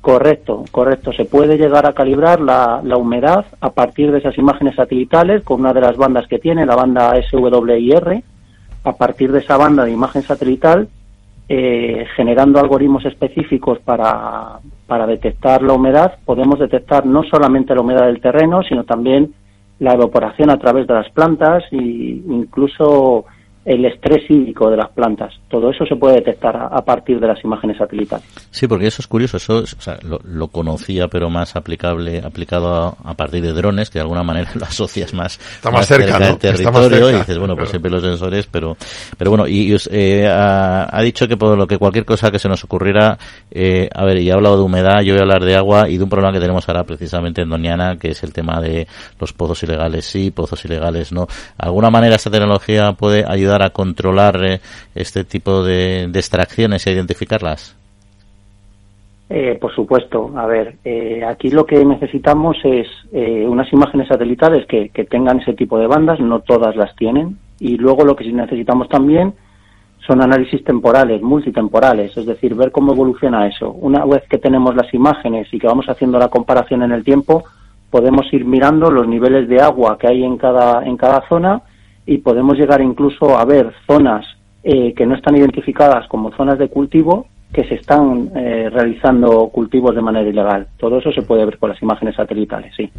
[0.00, 1.12] Correcto, correcto.
[1.12, 5.74] Se puede llegar a calibrar la, humedad a partir de esas imágenes satelitales con una
[5.74, 8.22] de las bandas que tiene, la banda SWIR.
[8.82, 10.88] A partir de esa banda de imagen satelital,
[11.50, 18.06] eh, generando algoritmos específicos para, para detectar la humedad, podemos detectar no solamente la humedad
[18.06, 19.34] del terreno, sino también
[19.80, 23.26] la evaporación a través de las plantas e incluso
[23.70, 25.32] el estrés hídrico de las plantas.
[25.48, 28.26] Todo eso se puede detectar a, partir de las imágenes satelitales.
[28.50, 29.36] Sí, porque eso es curioso.
[29.36, 29.62] Eso
[30.24, 34.64] lo, conocía, pero más aplicable, aplicado a, partir de drones, que de alguna manera lo
[34.64, 38.76] asocias más, Está más, cerca, del territorio y dices, bueno, pues siempre los sensores, pero,
[39.16, 42.64] pero bueno, y, eh, ha, dicho que por lo que cualquier cosa que se nos
[42.64, 43.16] ocurriera,
[43.52, 45.96] eh, a ver, y ha hablado de humedad, yo voy a hablar de agua y
[45.96, 48.88] de un problema que tenemos ahora precisamente en Doñana, que es el tema de
[49.20, 51.28] los pozos ilegales sí, pozos ilegales no.
[51.56, 54.60] ¿Alguna manera esta tecnología puede ayudar a controlar eh,
[54.94, 57.76] este tipo de, extracciones e identificarlas?
[59.28, 60.32] Eh, por supuesto.
[60.36, 65.78] A ver, eh, aquí lo que necesitamos es unas imágenes satelitales que, tengan ese tipo
[65.78, 69.34] de bandas, no todas las tienen, y luego lo que sí necesitamos también
[70.06, 73.70] son análisis temporales, multitemporales, es decir, ver cómo evoluciona eso.
[73.70, 77.44] Una vez que tenemos las imágenes y que vamos haciendo la comparación en el tiempo,
[77.90, 81.62] podemos ir mirando los niveles de agua que hay en cada, en cada zona
[82.10, 84.26] y podemos llegar incluso a ver zonas
[84.64, 89.94] eh, que no están identificadas como zonas de cultivo que se están eh, realizando cultivos
[89.94, 90.66] de manera ilegal.
[90.76, 92.90] Todo eso se puede ver con las imágenes satelitales, sí.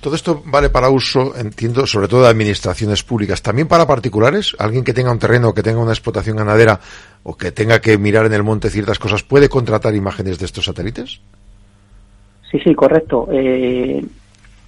[0.00, 3.42] Todo esto vale para uso, entiendo, sobre todo de administraciones públicas.
[3.42, 4.54] ¿También para particulares?
[4.56, 6.78] ¿Alguien que tenga un terreno, que tenga una explotación ganadera
[7.24, 10.64] o que tenga que mirar en el monte ciertas cosas, puede contratar imágenes de estos
[10.64, 11.20] satélites?
[12.52, 13.28] Sí, sí, correcto.
[13.32, 14.04] Eh,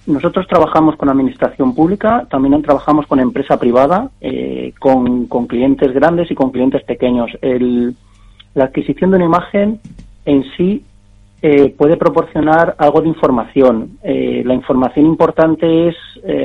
[0.05, 6.35] nosotros trabajamos con administración pública, también trabajamos con empresa privada, eh, con, clientes grandes y
[6.35, 7.31] con clientes pequeños.
[7.41, 9.79] la adquisición de una imagen
[10.25, 10.83] en sí
[11.41, 13.97] eh, puede proporcionar algo de información.
[14.03, 15.95] Eh, la información importante es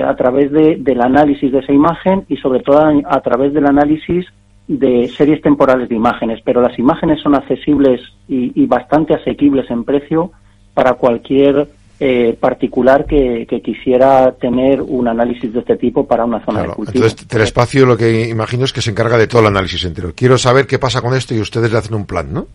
[0.05, 4.27] a través del análisis de esa imagen y sobre todo a, través del análisis
[4.67, 10.33] de series temporales de imágenes, pero las imágenes son accesibles y bastante asequibles en precio
[10.75, 11.69] para cualquier
[12.01, 17.05] eh, particular que, quisiera tener un análisis de este tipo para una zona de cultivo.
[17.05, 20.13] Entonces, Telespacio lo que imagino es que se encarga de todo el análisis entero.
[20.15, 22.47] Quiero saber qué pasa con esto y ustedes le hacen un plan, ¿no?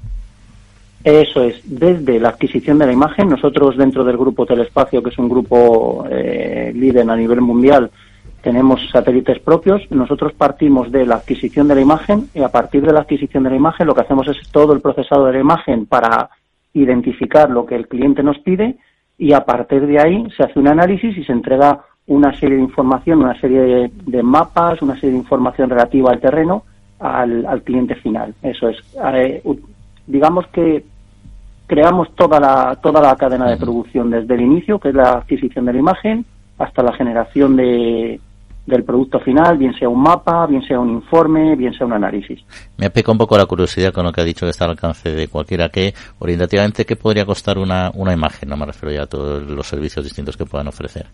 [1.03, 5.17] Eso es, desde la adquisición de la imagen, nosotros dentro del grupo Telespacio, que es
[5.17, 7.91] un grupo eh, líder a nivel mundial,
[8.41, 12.93] tenemos satélites propios, nosotros partimos de la adquisición de la imagen y a partir de
[12.93, 15.86] la adquisición de la imagen lo que hacemos es todo el procesado de la imagen
[15.86, 16.29] para
[16.73, 18.77] identificar lo que el cliente nos pide
[19.17, 22.63] y a partir de ahí se hace un análisis y se entrega una serie de
[22.63, 26.63] información, una serie de, mapas, una serie de información relativa al terreno
[26.99, 28.34] al, al cliente final.
[28.41, 28.78] Eso es.
[29.15, 29.41] Eh,
[30.08, 30.84] digamos que
[31.67, 35.65] creamos toda la, toda la cadena de producción desde el inicio, que es la adquisición
[35.65, 36.26] de la imagen,
[36.58, 38.19] hasta la generación de,
[38.65, 42.43] del producto final, bien sea un mapa, bien sea un informe, bien sea un análisis.
[42.78, 45.12] Me pica un poco la curiosidad con lo que ha dicho que está al alcance
[45.12, 48.49] de cualquiera que, orientativamente, ¿qué podría costar una, una imagen?
[48.49, 51.08] No me refiero ya a todos los servicios distintos que puedan ofrecer.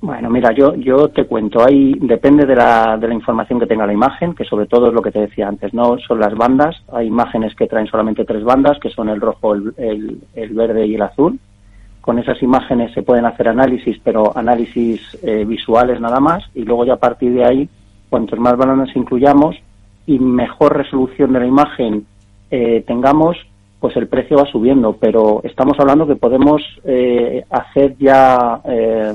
[0.00, 3.86] Bueno, mira, yo, yo te cuento, ahí depende de la, de la información que tenga
[3.86, 5.96] la imagen, que sobre todo es lo que te decía antes, ¿no?
[6.06, 10.20] Son las bandas, hay imágenes que traen solamente tres bandas, que son el rojo, el,
[10.34, 11.38] el, verde y el azul.
[12.06, 16.84] Con esas imágenes se pueden hacer análisis, pero análisis eh, visuales nada más, y luego
[16.84, 17.68] ya a partir de ahí,
[18.08, 19.56] cuantos más bandas incluyamos
[20.06, 22.06] y mejor resolución de la imagen
[22.52, 23.36] eh, tengamos,
[23.80, 29.12] pues el precio va subiendo, pero estamos hablando que podemos eh, hacer ya eh,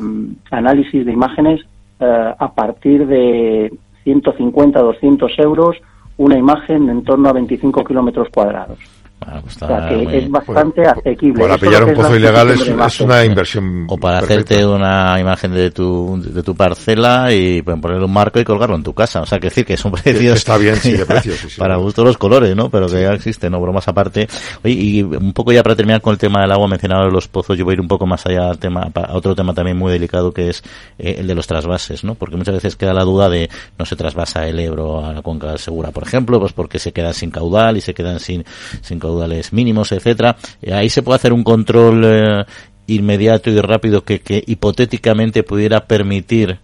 [0.52, 1.62] análisis de imágenes
[1.98, 3.72] eh, a partir de
[4.04, 5.78] 150, 200 euros
[6.18, 9.01] una imagen en torno a 25 kilómetros cuadrados.
[9.22, 11.44] Pues o sea que es bastante asequible.
[11.44, 13.86] Para pillar un pozo ilegal es, una inversión.
[13.88, 18.44] O para hacerte una imagen de tu, de tu parcela y ponerle un marco y
[18.44, 19.22] colgarlo en tu casa.
[19.22, 20.38] O sea, que decir que son precios.
[20.38, 21.56] Está bien, sí, de precios.
[21.58, 22.70] para gusto los colores, ¿no?
[22.70, 23.62] Pero que ya existe, ¿no?
[23.62, 24.28] Bromas aparte.
[24.64, 27.58] Oye, y un poco ya para terminar con el tema del agua, mencionado los pozos,
[27.58, 29.92] yo voy a ir un poco más allá al tema, a otro tema también muy
[29.92, 30.64] delicado que es
[30.98, 32.16] eh, el de los trasvases, ¿no?
[32.16, 35.58] Porque muchas veces queda la duda de no se trasvasa el Ebro a la cuenca
[35.58, 38.44] Segura, por ejemplo, pues porque se quedan sin caudal y se quedan sin,
[38.82, 40.38] sin caudales mínimos, etcétera.
[40.62, 42.46] Eh, ahí se puede hacer un control eh,
[42.88, 46.60] inmediato y rápido que, que hipotéticamente pudiera permitir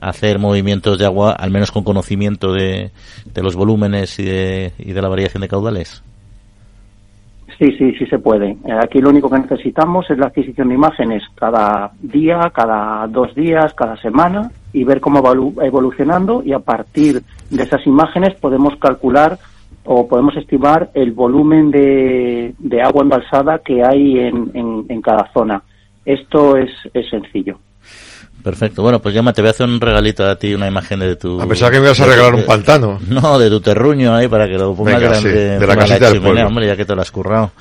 [0.00, 2.90] hacer movimientos de agua, al menos con conocimiento de,
[3.34, 6.02] de los volúmenes y de, y de la variación de caudales.
[7.58, 8.50] Sí, sí, sí se puede.
[8.50, 13.34] Eh, aquí lo único que necesitamos es la adquisición de imágenes cada día, cada dos
[13.34, 15.32] días, cada semana y ver cómo va
[15.64, 19.38] evolucionando y a partir de esas imágenes podemos calcular
[19.90, 25.62] o podemos estimar el volumen de, agua embalsada que hay en, en, cada zona.
[26.04, 27.58] Esto es, es sencillo.
[28.42, 28.82] Perfecto.
[28.82, 31.40] Bueno, pues llama, te voy a hacer un regalito a ti, una imagen de tu...
[31.40, 32.98] A pesar que me vas a regalar un pantano.
[33.08, 35.58] No, de tu terruño ahí para que lo pongas grande.
[35.58, 36.46] de la casita del pueblo.
[36.46, 37.52] Hombre, ya que te lo has currado.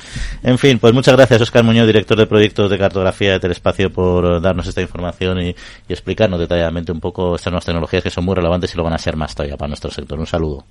[0.43, 4.41] En fin, pues muchas gracias, Oscar Muñoz, director de proyectos de cartografía de Telespacio, por
[4.41, 5.47] darnos esta información y,
[5.87, 8.93] y explicarnos detalladamente un poco estas nuevas tecnologías que son muy relevantes y lo van
[8.93, 10.19] a ser más todavía para nuestro sector.
[10.19, 10.65] Un saludo.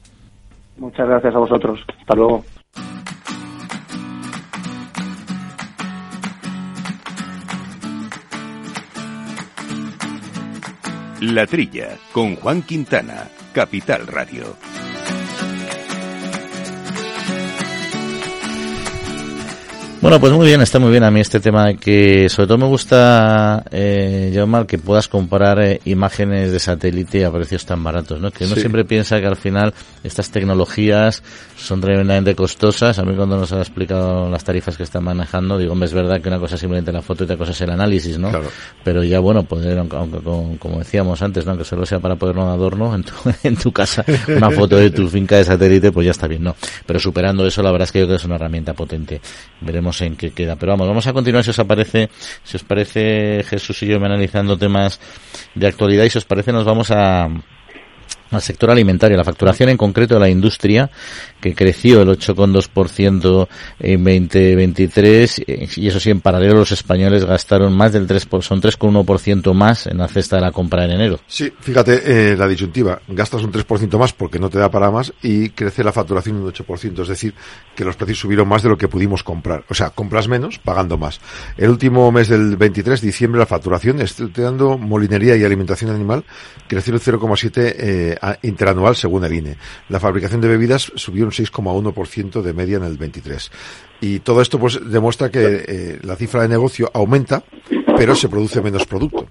[0.79, 1.81] Muchas gracias a vosotros.
[2.01, 2.45] Hasta luego.
[11.21, 14.55] La Trilla, con Juan Quintana, Capital Radio.
[20.03, 22.59] Bueno, pues muy bien, está muy bien a mí este tema de que sobre todo
[22.59, 28.21] me gusta, eh, mal que puedas comparar eh, imágenes de satélite a precios tan baratos,
[28.21, 28.31] ¿no?
[28.31, 29.73] Que uno siempre piensa que al final
[30.05, 31.23] estas tecnologías
[31.57, 32.99] son tremendamente costosas.
[32.99, 36.29] A mí cuando nos ha explicado las tarifas que están manejando, digo, es verdad que
[36.29, 38.29] una cosa es simplemente la foto y otra cosa es el análisis, ¿no?
[38.29, 38.49] Claro.
[38.85, 40.19] Pero ya bueno, poder, aunque,
[40.59, 41.53] como decíamos antes, ¿no?
[41.53, 44.91] Aunque solo sea para poner un adorno en tu, en tu casa, una foto de
[44.91, 46.55] tu finca de satélite, pues ya está bien, ¿no?
[46.85, 49.21] Pero superando eso, la verdad es que yo creo que es una herramienta potente.
[49.61, 50.57] Veremos en qué queda.
[50.57, 52.11] Pero vamos, vamos a continuar si os aparece,
[52.45, 55.01] si os parece Jesús y yo analizando temas
[55.55, 57.29] de actualidad y si os parece nos vamos a,
[58.31, 60.91] al sector alimentario, la facturación en concreto de la industria,
[61.41, 63.49] que creció el 8,2%
[63.81, 65.43] en 2023,
[65.77, 69.99] y eso sí, en paralelo los españoles gastaron más del 3%, son 3,1% más en
[69.99, 71.21] la cesta de la compra en enero.
[71.27, 75.13] Sí, fíjate, eh, la disyuntiva, gastas un 3% más porque no te da para más
[75.23, 77.35] y crece la facturación un 8%, es decir,
[77.75, 79.65] que los precios subieron más de lo que pudimos comprar.
[79.69, 81.21] O sea, compras menos, pagando más.
[81.57, 86.25] El último mes del 23, diciembre, la facturación, estoy dando molinería y alimentación animal,
[86.67, 89.57] creció el 0,7% eh, interanual según el INE.
[89.89, 93.51] La fabricación de bebidas subió un 6,1% de media en el 23.
[94.01, 97.43] Y todo esto pues demuestra que eh, la cifra de negocio aumenta
[97.97, 99.27] pero se produce menos producto.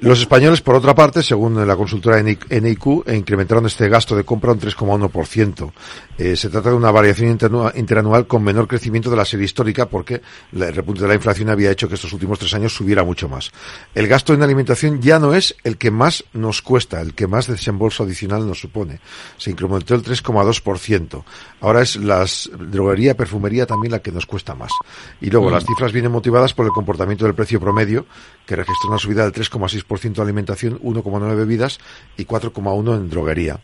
[0.00, 4.60] Los españoles, por otra parte, según la consultora NIQ, incrementaron este gasto de compra un
[4.60, 5.72] 3,1%.
[6.18, 7.38] Eh, se trata de una variación
[7.74, 10.20] interanual con menor crecimiento de la serie histórica porque
[10.52, 13.52] el repunte de la inflación había hecho que estos últimos tres años subiera mucho más.
[13.94, 17.46] El gasto en alimentación ya no es el que más nos cuesta, el que más
[17.46, 19.00] desembolso adicional nos supone.
[19.36, 21.24] Se incrementó el 3,2%.
[21.60, 22.26] Ahora es la
[22.58, 24.72] droguería, perfumería también la que nos cuesta más.
[25.20, 25.66] Y luego las mm.
[25.68, 28.01] cifras vienen motivadas por el comportamiento del precio promedio,
[28.46, 31.78] que registró una subida del 3,6% de alimentación, 1,9 bebidas
[32.16, 33.60] y 4,1 en droguería.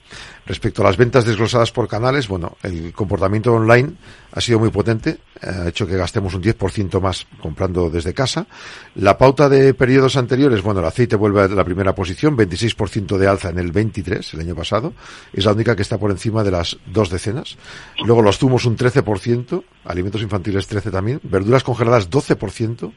[0.46, 3.94] Respecto a las ventas desglosadas por canales, bueno, el comportamiento online
[4.32, 8.46] ha sido muy potente, ha hecho que gastemos un 10% más comprando desde casa.
[8.94, 13.26] La pauta de periodos anteriores, bueno, el aceite vuelve a la primera posición, 26% de
[13.26, 14.94] alza en el 23, el año pasado,
[15.32, 17.56] es la única que está por encima de las dos decenas.
[18.04, 22.92] Luego los zumos un 13%, alimentos infantiles 13 también, verduras congeladas 12%,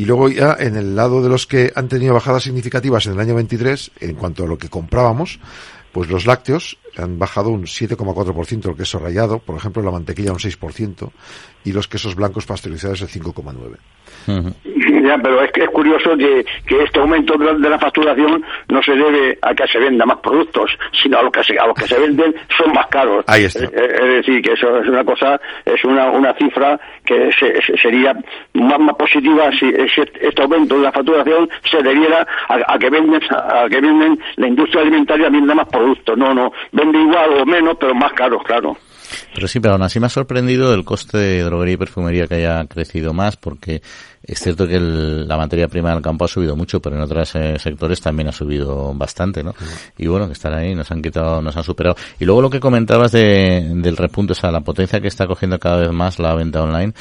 [0.00, 3.20] y luego ya en el lado de los que han tenido bajadas significativas en el
[3.20, 5.38] año 23, en cuanto a lo que comprábamos,
[5.92, 10.38] pues los lácteos han bajado un 7,4%, el queso rallado, por ejemplo, la mantequilla un
[10.38, 11.10] 6%,
[11.64, 14.54] y los quesos blancos pasteurizados el 5,9%.
[15.10, 18.92] Ya, pero es que es curioso que, que este aumento de la, facturación no se
[18.92, 21.88] debe a que se venda más productos, sino a los que se, a los que
[21.88, 23.24] se venden son más caros.
[23.26, 23.64] Ahí está.
[23.64, 27.28] Eh, es, decir, que eso es una cosa, es una, una cifra que
[27.82, 28.14] sería
[28.52, 33.68] más, más positiva si, este aumento de la facturación se debiera a, que venden a
[33.68, 36.16] que venden la industria alimentaria venda más productos.
[36.16, 38.76] No, no, vende igual o menos, pero más caros, claro.
[39.34, 42.34] Pero sí, pero aún así me ha sorprendido el coste de droguería y perfumería que
[42.36, 43.82] haya crecido más, porque
[44.22, 47.58] es cierto que la materia prima del campo ha subido mucho, pero en otros eh,
[47.58, 49.54] sectores también ha subido bastante, ¿no?
[49.96, 51.96] Y bueno, que están ahí, nos han quitado, nos han superado.
[52.18, 55.58] Y luego lo que comentabas de, del repunte, o sea, la potencia que está cogiendo
[55.58, 56.92] cada vez más la venta online,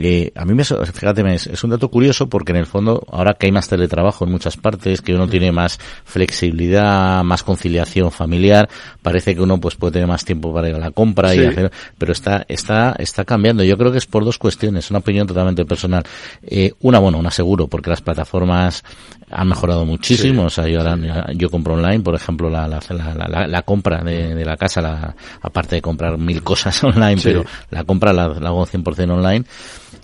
[0.00, 3.46] eh, a mí me, fíjate, es, un dato curioso porque en el fondo, ahora que
[3.46, 8.68] hay más teletrabajo en muchas partes, que uno tiene más flexibilidad, más conciliación familiar,
[9.02, 11.72] parece que uno pues puede tener más tiempo para ir a la compra y hacer,
[11.98, 13.64] pero está, está, está cambiando.
[13.64, 16.04] Yo creo que es por dos cuestiones, una opinión totalmente personal.
[16.42, 18.84] Eh, una, bueno, una seguro, porque las plataformas
[19.30, 20.44] han mejorado muchísimo.
[20.44, 20.96] O sea, yo ahora,
[21.34, 25.14] yo compro online, por ejemplo, la, la, la, la compra de, de, la casa, la,
[25.42, 29.44] aparte de comprar mil cosas online, pero la compra la, la hago 100% online.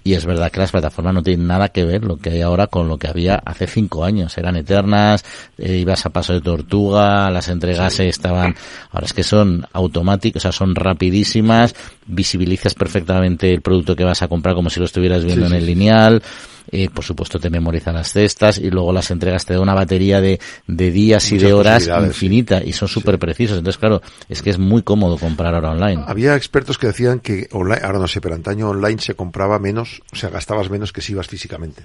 [0.07, 2.67] Y es verdad que las plataformas no tienen nada que ver lo que hay ahora
[2.67, 4.37] con lo que había hace cinco años.
[4.37, 5.25] Eran eternas,
[5.57, 8.55] eh, ibas a paso de tortuga, las entregas estaban,
[8.91, 11.75] ahora es que son automáticas, o sea, son rapidísimas,
[12.07, 15.65] visibilizas perfectamente el producto que vas a comprar como si lo estuvieras viendo en el
[15.65, 16.23] lineal.
[16.71, 20.21] Eh, por supuesto te memoriza las cestas y luego las entregas te da una batería
[20.21, 23.59] de, de días y de horas infinita y son súper precisos.
[23.59, 26.03] Entonces, claro, es que es muy cómodo comprar ahora online.
[26.07, 30.03] Había expertos que decían que online, ahora no sé, pero antaño online se compraba menos,
[30.13, 31.83] o sea, gastabas menos que si ibas físicamente.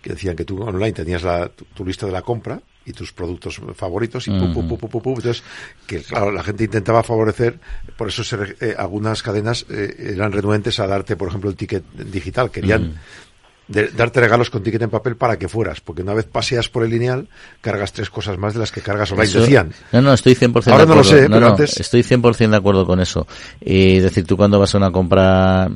[0.00, 3.58] Que decían que tú online tenías la, tu, lista de la compra y tus productos
[3.74, 5.42] favoritos y pum, pum, pum, pum, pum, Entonces,
[5.86, 7.58] que claro, la gente intentaba favorecer,
[7.96, 11.84] por eso se, eh, algunas cadenas eh, eran renuentes a darte, por ejemplo, el ticket
[11.94, 12.50] digital.
[12.50, 13.00] Querían
[13.68, 16.84] de darte regalos con ticket en papel para que fueras, porque una vez paseas por
[16.84, 17.28] el lineal,
[17.60, 19.72] cargas tres cosas más de las que cargas online, decían.
[19.92, 20.88] No, no, estoy 100% Ahora de acuerdo.
[20.88, 21.80] no lo sé, pero antes...
[21.80, 23.26] Estoy 100% de acuerdo con eso.
[23.60, 25.70] Y decir, tú cuando vas a una compra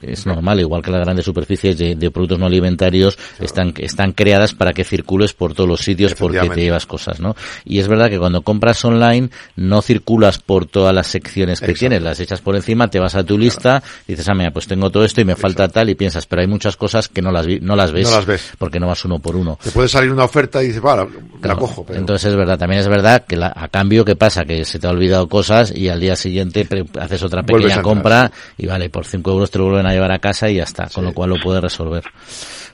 [0.00, 4.54] es normal, igual que las grandes superficies de, de productos no alimentarios están, están creadas
[4.54, 7.36] para que circules por todos los sitios porque te llevas cosas, ¿no?
[7.64, 12.02] Y es verdad que cuando compras online no circulas por todas las secciones que tienes,
[12.02, 15.04] las echas por encima, te vas a tu lista, dices, ah, mira, pues tengo todo
[15.04, 17.76] esto y me falta tal y piensas, pero hay muchas cosas que no las, no
[17.76, 18.08] las ves.
[18.08, 18.52] No las ves.
[18.58, 19.58] Porque no vas uno por uno.
[19.62, 21.06] Te puede salir una oferta y dices, vale,
[21.42, 21.84] la cojo.
[21.84, 21.98] Pero...
[21.98, 24.44] Entonces es verdad, también es verdad que a cambio, ¿qué pasa?
[24.44, 26.66] Que se te ha olvidado cosas y al día siguiente
[27.00, 30.18] haces otra pequeña compra y vale, por 5 euros te lo vuelven a llevar a
[30.18, 32.04] casa y ya está, con lo cual lo puede resolver.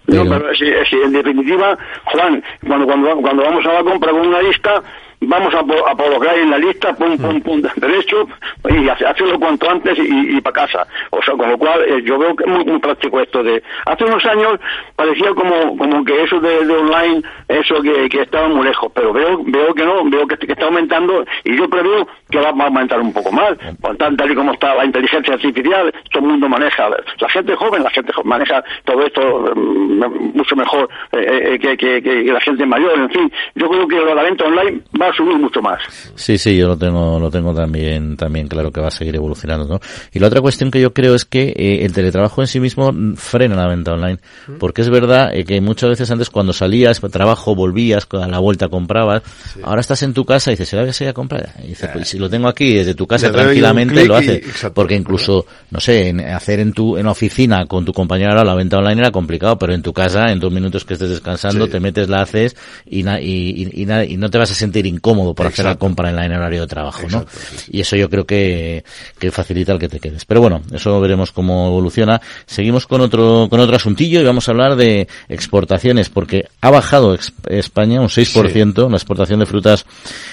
[0.07, 0.25] Pero...
[0.25, 4.27] No, pero si, si, en definitiva, Juan, cuando, cuando, cuando vamos a la compra con
[4.27, 4.83] una lista,
[5.21, 8.27] vamos a, a colocar en la lista, pum, pum, pum, derecho,
[8.69, 10.87] y hacerlo cuanto antes y, y para casa.
[11.11, 13.63] O sea, con lo cual, eh, yo veo que es muy, muy, práctico esto de...
[13.87, 14.59] Hace unos años
[14.97, 19.13] parecía como, como que eso de, de online, eso que, que, estaba muy lejos, pero
[19.13, 22.65] veo, veo que no, veo que, que está aumentando y yo preveo que va a
[22.65, 23.57] aumentar un poco más.
[23.81, 27.55] Por tanto, tal y como está la inteligencia artificial, todo el mundo maneja, la gente
[27.57, 32.25] joven, la gente joven maneja todo esto mm, mucho mejor eh, eh, que, que, que,
[32.25, 33.33] la gente mayor, en fin.
[33.55, 35.79] Yo creo que la venta online va a subir mucho más.
[36.15, 39.67] Sí, sí, yo lo tengo, lo tengo también, también claro que va a seguir evolucionando,
[39.67, 39.81] ¿no?
[40.13, 42.93] Y la otra cuestión que yo creo es que eh, el teletrabajo en sí mismo
[43.17, 44.19] frena la venta online,
[44.59, 48.69] porque es verdad eh, que muchas veces antes cuando salías trabajo volvías a la vuelta
[48.69, 49.23] comprabas,
[49.63, 51.51] ahora estás en tu casa y dices, ¿será que se a comprar?
[51.63, 54.43] Y dices, pues si lo tengo aquí desde tu casa tranquilamente lo hace,
[54.75, 58.55] porque incluso, no sé, en, hacer en tu en la oficina con tu compañero la
[58.55, 61.81] venta online era complicado, pero en tu casa en dos minutos que estés descansando te
[61.81, 62.57] metes la haces
[62.87, 66.27] y, y, y, no te vas a sentir incómodo por hacer la compra en, la,
[66.27, 67.25] en horario de trabajo, ¿no?
[67.71, 68.85] Y eso yo creo que,
[69.19, 70.25] que facilita el que te quedes.
[70.25, 72.21] Pero bueno, eso veremos cómo evoluciona.
[72.47, 77.17] Seguimos con otro, con otro asuntillo y vamos a hablar de exportaciones, porque ha bajado
[77.49, 79.87] España un 6% la exportación de frutas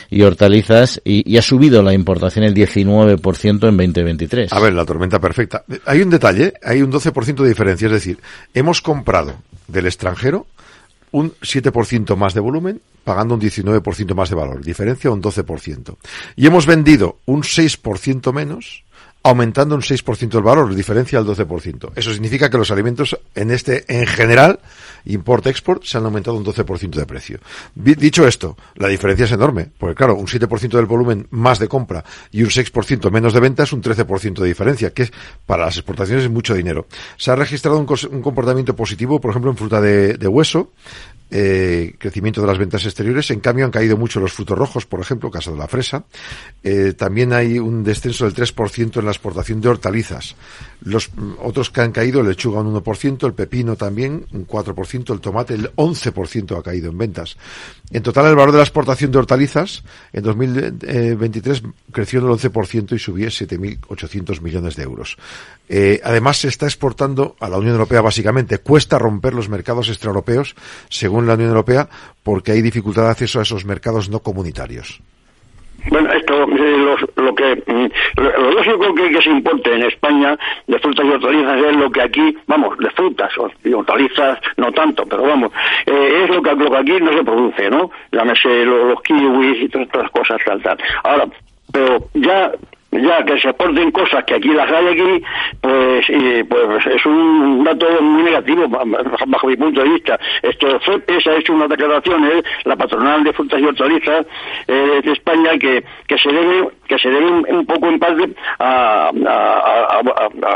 [0.09, 4.53] y hortalizas y, y, ha subido la importación el 19% en 2023.
[4.53, 5.63] A ver, la tormenta perfecta.
[5.85, 8.19] Hay un detalle, hay un 12% de diferencia, es decir,
[8.53, 9.35] hemos comprado
[9.67, 10.47] del extranjero
[11.11, 15.95] un 7% más de volumen, pagando un 19% más de valor, diferencia un 12%.
[16.35, 18.83] Y hemos vendido un 6% menos,
[19.23, 21.91] aumentando un 6% el valor, diferencia del 12%.
[21.95, 24.59] Eso significa que los alimentos en este, en general,
[25.07, 27.39] import-export, se han aumentado un 12% de precio.
[27.75, 32.03] Dicho esto, la diferencia es enorme, porque claro, un 7% del volumen más de compra
[32.31, 35.09] y un 6% menos de venta es un 13% de diferencia, que
[35.45, 36.87] para las exportaciones es mucho dinero.
[37.17, 40.71] Se ha registrado un, comportamiento positivo, por ejemplo, en fruta de hueso,
[41.29, 43.29] eh, crecimiento de las ventas exteriores.
[43.31, 46.05] En cambio, han caído mucho los frutos rojos, por ejemplo, caso de la fresa.
[46.63, 50.35] Eh, también hay un descenso del 3% en la exportación de hortalizas.
[50.81, 55.13] Los mm, otros que han caído, el lechuga un 1%, el pepino también un 4%,
[55.13, 57.37] el tomate el 11% ha caído en ventas.
[57.91, 62.93] En total, el valor de la exportación de hortalizas en 2023 creció en el 11%
[62.93, 65.17] y subió 7.800 millones de euros.
[65.69, 68.59] Eh, además, se está exportando a la Unión Europea básicamente.
[68.59, 70.55] Cuesta romper los mercados extraeuropeos,
[70.89, 71.87] según la Unión Europea,
[72.23, 75.01] porque hay dificultad de acceso a esos mercados no comunitarios.
[75.89, 80.37] Bueno, esto, eh, lo, que, mm, lo, lógico que, se importe en España
[80.67, 83.31] de frutas y hortalizas es lo que aquí, vamos, de frutas
[83.63, 85.51] y hortalizas no tanto, pero vamos,
[85.85, 87.89] eh, es lo que, lo que aquí no se produce, ¿no?
[88.11, 90.77] Llámese los, los kiwis y todas estas cosas, tal, tal.
[91.03, 91.25] Ahora,
[91.71, 92.51] pero ya
[92.91, 95.23] ya que se aporten cosas que aquí las hay aquí,
[95.61, 96.05] pues,
[96.49, 100.19] pues es un dato muy negativo bajo mi punto de vista.
[100.41, 104.25] Esto se ha hecho unas declaraciones, la patronal de frutas y hortalizas
[104.67, 108.29] eh, de España, que, que se debe que se debe un, poco en parte
[108.59, 109.11] a,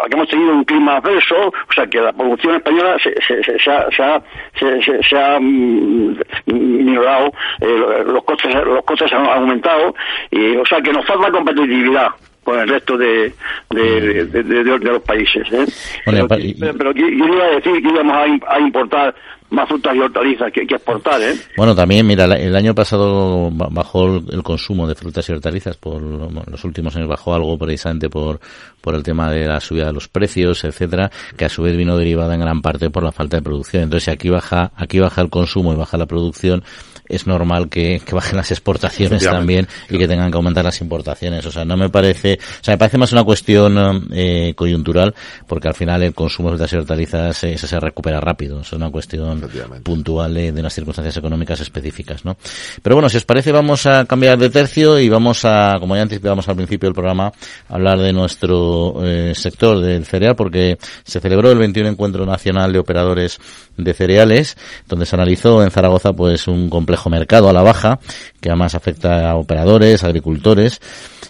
[0.09, 3.71] que hemos tenido un clima adverso, o sea que la producción española se, se, se,
[3.71, 4.21] ha,
[4.59, 6.15] se, se ha mm,
[6.45, 9.93] minorado, eh, los costes los costes han aumentado,
[10.29, 12.09] y o sea que nos falta competitividad
[12.43, 13.32] con el resto de,
[13.69, 15.47] de, de, los países.
[15.51, 15.65] ¿eh?
[16.05, 18.17] pero, pero, yo iba a decir que íbamos
[18.47, 19.13] a, importar
[19.52, 21.36] más frutas y hortalizas que, exportar, ¿eh?
[21.58, 26.64] Bueno, también, mira, el año pasado bajó el consumo de frutas y hortalizas, por los
[26.64, 28.39] últimos años bajó algo precisamente por,
[28.80, 31.97] por el tema de la subida de los precios, etcétera, que a su vez vino
[31.97, 33.84] derivada en gran parte por la falta de producción.
[33.84, 36.64] Entonces, si aquí baja, aquí baja el consumo y baja la producción,
[37.08, 41.45] es normal que, bajen las exportaciones también y que tengan que aumentar las importaciones.
[41.45, 45.14] O sea, no me parece, o sea, me parece más una cuestión eh, coyuntural,
[45.47, 48.62] porque al final el consumo de frutas y hortalizas eh, se recupera rápido.
[48.62, 49.41] Es una cuestión
[49.84, 52.38] puntual de, unas circunstancias económicas específicas, ¿no?
[52.82, 56.04] Pero bueno, si os parece, vamos a cambiar de tercio y vamos a, como ya
[56.04, 57.32] anticipábamos al principio del programa,
[57.70, 62.80] hablar de nuestro eh, sector del cereal, porque se celebró el 21 Encuentro Nacional de
[62.80, 63.39] Operadores
[63.78, 67.99] de Cereales, donde se analizó en Zaragoza pues un complejo mercado a la baja,
[68.39, 70.80] que además afecta a operadores, agricultores,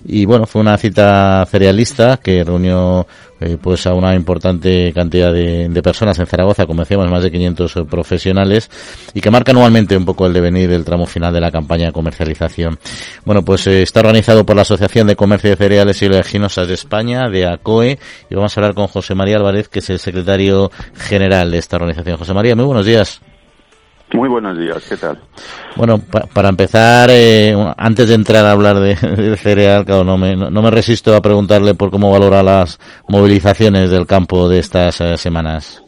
[0.06, 3.06] y bueno, fue una cita cerealista que reunió
[3.40, 7.76] eh, pues a una importante cantidad de, personas en Zaragoza, como decíamos, más de 500
[7.76, 8.70] eh, profesionales,
[9.14, 11.92] y que marca anualmente un poco el devenir del tramo final de la campaña de
[11.92, 12.78] comercialización.
[13.26, 16.76] Bueno, pues eh, está organizado por la Asociación de Comercio de Cereales y Oleaginosas de
[16.76, 17.98] España, de ACOE,
[18.30, 21.78] y vamos a hablar con José María Álvarez, que es el secretario general de esta
[21.78, 22.18] organización.
[22.18, 23.22] José María, muy buenos días.
[24.14, 25.20] Muy buenos días, ¿qué tal?
[25.76, 26.00] Bueno,
[26.34, 28.96] para empezar, eh, antes de entrar a hablar de,
[29.38, 34.50] cereal, no me, no, me resisto a preguntarle por cómo valora las movilizaciones del campo
[34.50, 35.82] de estas eh, semanas.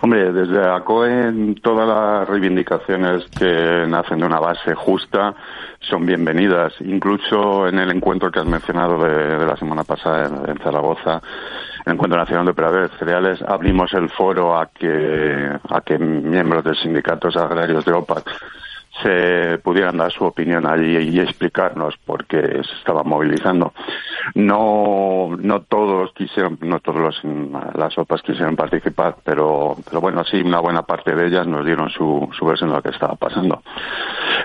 [0.00, 5.34] Hombre, desde ACOE todas las reivindicaciones que nacen de una base justa
[5.80, 6.72] son bienvenidas.
[6.80, 11.20] Incluso en el encuentro que has mencionado de, la semana pasada en Zaragoza,
[11.86, 16.74] en Encuentro Nacional de Operadores Cereales, abrimos el foro a que, a que miembros de
[16.76, 18.30] sindicatos agrarios de OPAC
[19.02, 23.72] se pudieran dar su opinión allí y explicarnos por qué se estaban movilizando.
[24.34, 27.22] No, no todos quisieron, no todas
[27.74, 31.90] las OPAs quisieron participar, pero, pero bueno, sí, una buena parte de ellas nos dieron
[31.90, 33.62] su, su versión de lo que estaba pasando.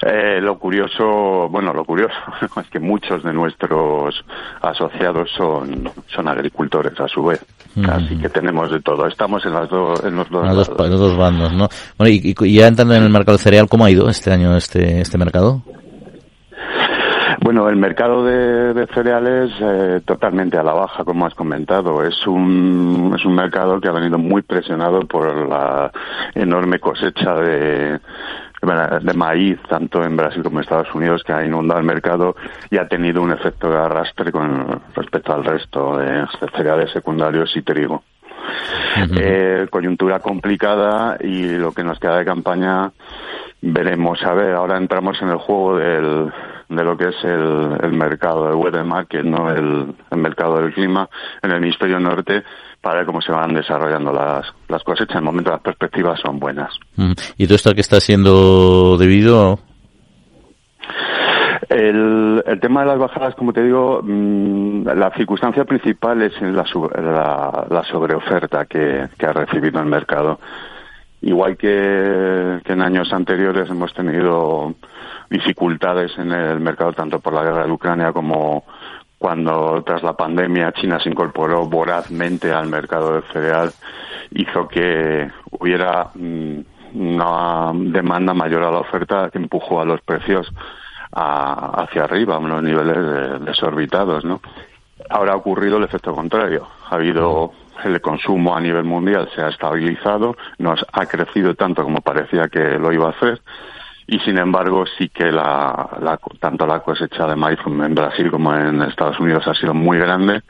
[0.02, 2.16] Eh, lo curioso, bueno, lo curioso
[2.62, 4.24] es que muchos de nuestros
[4.62, 7.46] asociados son, son agricultores a su vez.
[7.88, 9.06] Así que tenemos de todo.
[9.06, 11.70] Estamos en, las dos en los dos, los dos bandos, ¿no?
[11.96, 15.02] Bueno, y, y, ya entrando en el mercado cereal, ¿cómo ha ido este año este,
[15.02, 15.64] este mercado?
[17.48, 22.04] Bueno, el mercado de, cereales eh, totalmente a la baja, como has comentado.
[22.04, 25.92] Es un, es un mercado que ha venido muy presionado por la
[26.36, 28.00] enorme cosecha de,
[29.02, 32.36] de maíz, tanto en Brasil como en Estados Unidos, que ha inundado el mercado
[32.70, 36.26] y ha tenido un efecto de arrastre con respecto al resto de,
[36.56, 38.04] cereales secundarios y trigo.
[39.20, 42.92] eh, coyuntura complicada y lo que nos queda de campaña
[43.62, 44.22] veremos.
[44.24, 46.32] A ver, ahora entramos en el juego del,
[46.70, 50.74] de lo que es el, el mercado del weather market, no el, el, mercado del
[50.74, 51.10] clima
[51.42, 52.44] en el hemisferio norte
[52.82, 55.16] para ver cómo se van desarrollando las, las cosechas.
[55.16, 56.74] En el momento las perspectivas son buenas.
[57.38, 59.60] ¿Y todo esto que está siendo debido?
[61.70, 66.64] El, el tema de las bajadas, como te digo, mmm, la circunstancia principal es la,
[67.02, 70.40] la, la sobreoferta que, que ha recibido el mercado.
[71.22, 74.76] Igual que, en años anteriores hemos tenido
[75.30, 78.64] dificultades en el mercado tanto por la guerra de Ucrania como
[79.18, 83.72] cuando tras la pandemia China se incorporó vorazmente al mercado del cereal
[84.32, 86.60] hizo que hubiera mm,
[86.94, 90.48] una demanda mayor a la oferta que empujó a los precios
[91.12, 94.40] a, hacia arriba, a unos niveles desorbitados, ¿no?
[95.10, 96.68] Ahora ha ocurrido el efecto contrario.
[96.90, 97.52] Ha habido
[97.84, 102.78] el consumo a nivel mundial se ha estabilizado, no ha crecido tanto como parecía que
[102.80, 103.42] lo iba a hacer
[104.08, 108.82] y sin embargo sí que la, tanto la cosecha de maíz en Brasil como en
[108.84, 110.42] Estados Unidos ha sido muy grande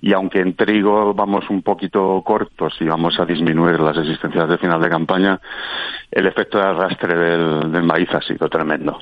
[0.00, 4.58] y aunque en trigo vamos un poquito cortos y vamos a disminuir las existencias de
[4.58, 5.40] final de campaña,
[6.10, 8.98] el efecto de arrastre del maíz ha sido tremendo.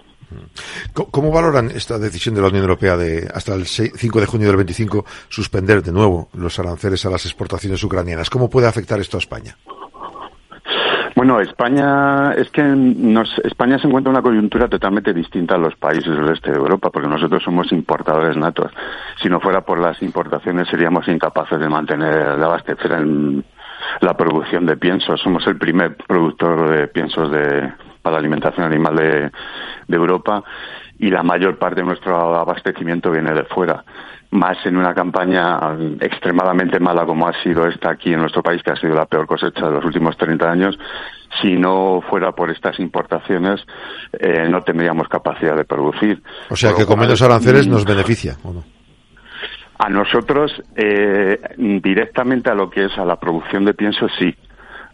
[0.92, 4.56] ¿Cómo valoran esta decisión de la Unión Europea de hasta el 5 de junio del
[4.56, 8.30] 25 suspender de nuevo los aranceles a las exportaciones ucranianas?
[8.30, 9.56] ¿Cómo puede afectar esto a España?
[11.16, 15.74] Bueno, España es que nos, España se encuentra en una coyuntura totalmente distinta a los
[15.76, 18.72] países del este de Europa, porque nosotros somos importadores natos.
[19.20, 23.44] Si no fuera por las importaciones, seríamos incapaces de mantener, de abastecer en
[24.00, 25.20] la producción de piensos.
[25.20, 27.70] Somos el primer productor de piensos de,
[28.02, 29.30] para la alimentación animal de,
[29.88, 30.42] de Europa
[30.98, 33.84] y la mayor parte de nuestro abastecimiento viene de fuera
[34.30, 35.58] más en una campaña
[36.00, 39.26] extremadamente mala como ha sido esta aquí en nuestro país, que ha sido la peor
[39.26, 40.78] cosecha de los últimos 30 años,
[41.42, 43.60] si no fuera por estas importaciones,
[44.12, 46.22] eh, no tendríamos capacidad de producir.
[46.48, 48.64] O sea que con menos aranceles nos beneficia, ¿o no?
[49.78, 54.34] A nosotros, eh, directamente a lo que es a la producción de pienso, sí.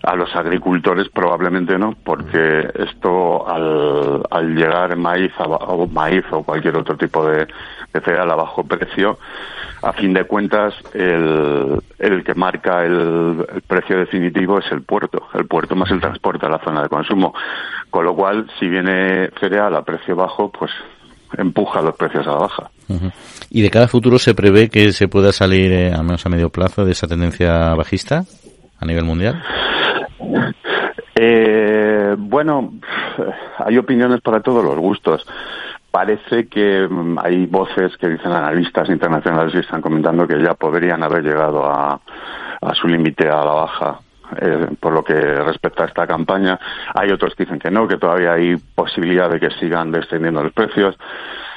[0.02, 6.96] A los agricultores probablemente no, porque esto al, llegar maíz o maíz o cualquier otro
[6.96, 7.48] tipo de,
[8.00, 9.18] cereal a bajo precio,
[9.82, 15.46] a fin de cuentas el, el que marca el, precio definitivo es el puerto, el
[15.46, 17.34] puerto más el transporte a la zona de consumo.
[17.90, 20.70] Con lo cual, si viene cereal a precio bajo, pues
[21.36, 22.70] empuja los precios a la baja.
[23.50, 26.50] ¿Y de cada futuro se prevé que se pueda salir, eh, al menos a medio
[26.50, 28.24] plazo, de esa tendencia bajista
[28.78, 29.42] a nivel mundial?
[31.14, 32.74] Eh, bueno,
[33.58, 35.26] hay opiniones para todos los gustos.
[35.90, 36.86] Parece que
[37.22, 42.00] hay voces que dicen analistas internacionales y están comentando que ya podrían haber llegado a,
[42.60, 44.00] a su límite a la baja
[44.40, 46.58] eh, por lo que respecta a esta campaña.
[46.94, 50.52] Hay otros que dicen que no, que todavía hay posibilidad de que sigan descendiendo los
[50.52, 50.96] precios.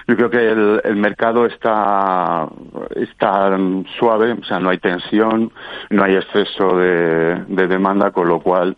[0.10, 2.48] Yo creo que el, el mercado está,
[2.96, 3.56] está
[4.00, 5.52] suave, o sea, no hay tensión,
[5.92, 8.76] no hay exceso de, de demanda, con lo cual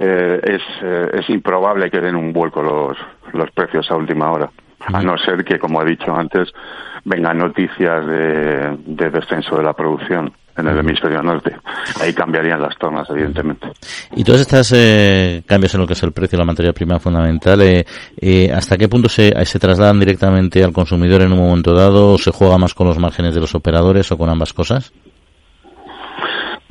[0.00, 2.98] eh, es, eh, es improbable que den un vuelco los,
[3.32, 4.50] los precios a última hora.
[4.92, 6.52] A no ser que, como he dicho antes,
[7.04, 11.56] vengan noticias de descenso de la producción en el hemisferio norte.
[12.00, 13.68] Ahí cambiarían las tornas, evidentemente.
[14.16, 16.98] Y todos estos eh, cambios en lo que es el precio de la materia prima
[16.98, 17.84] fundamental, eh,
[18.20, 22.18] eh, ¿hasta qué punto se, se trasladan directamente al consumidor en un momento dado o
[22.18, 24.92] se juega más con los márgenes de los operadores o con ambas cosas?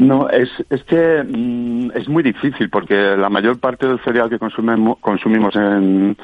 [0.01, 4.39] No, es, es que mm, es muy difícil porque la mayor parte del cereal que
[4.39, 6.17] consumimos, consumimos en,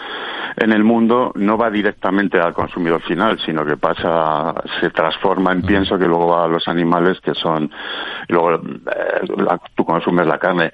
[0.55, 5.61] en el mundo no va directamente al consumidor final, sino que pasa, se transforma en
[5.61, 7.69] pienso que luego va a los animales que son,
[8.29, 10.71] luego eh, la, tú consumes la carne.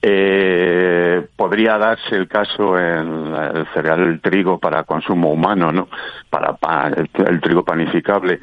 [0.00, 5.88] Eh, podría darse el caso en el cereal, el trigo para consumo humano, ¿no?
[6.30, 8.40] Para, el, el trigo panificable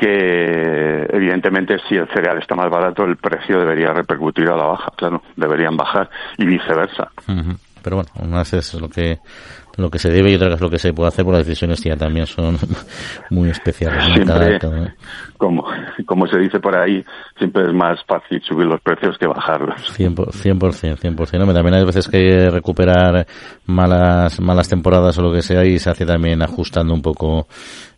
[0.00, 4.90] que evidentemente si el cereal está más barato el precio debería repercutir a la baja,
[4.96, 7.10] claro, deberían bajar y viceversa.
[7.28, 7.58] Uh -huh.
[7.82, 9.18] Pero bueno, una vez es lo que
[9.76, 11.82] lo que se debe y otra es lo que se puede hacer, por las decisiones
[11.82, 12.58] ya también son
[13.30, 14.04] muy especiales.
[14.12, 14.58] Siempre,
[15.38, 15.64] como,
[16.04, 17.02] como se dice por ahí,
[17.38, 19.76] siempre es más fácil subir los precios que bajarlos.
[19.98, 21.46] 100%, 100%, 100%.
[21.46, 23.26] No, también hay veces que recuperar
[23.66, 27.46] malas, malas temporadas o lo que sea y se hace también ajustando un poco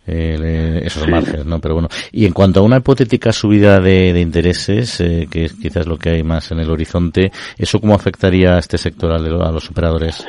[0.07, 1.61] eh, esos márgenes, ¿no?
[1.61, 5.55] Pero bueno, y en cuanto a una hipotética subida de, de intereses, eh, que es
[5.55, 9.19] quizás lo que hay más en el horizonte, ¿eso cómo afectaría a este sector, a
[9.19, 10.27] los operadores?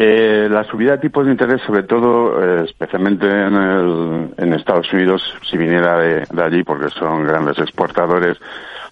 [0.00, 4.92] Eh, la subida de tipos de interés, sobre todo, eh, especialmente en, el, en, Estados
[4.92, 5.20] Unidos,
[5.50, 8.38] si viniera de, allí, porque son grandes exportadores,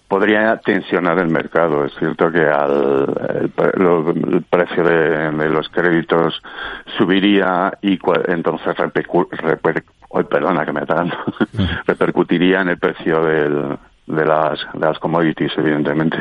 [0.07, 1.85] podría tensionar el mercado.
[1.85, 6.41] Es cierto que al, el, precio de, los créditos
[6.97, 8.75] subiría y entonces
[10.29, 10.81] perdona que me
[11.87, 13.77] repercutiría en el precio del,
[14.07, 16.17] de las, de las commodities, evidentemente.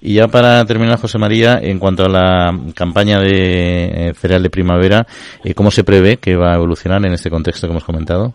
[0.00, 4.50] Y ya para terminar, José María, en cuanto a la campaña de eh, cereal de
[4.50, 5.06] primavera,
[5.44, 8.34] eh, ¿cómo se prevé que va a evolucionar en este contexto que hemos comentado?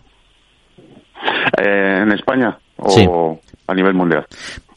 [1.58, 4.26] Eh, ¿En España o a nivel mundial?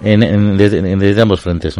[0.02, 1.78] En, desde, ambos frentes.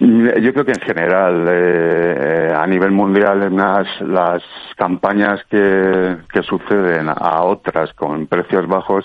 [0.00, 4.42] Yo creo que en general, eh, a nivel mundial, las, las
[4.76, 9.04] campañas que, que suceden a otras con precios bajos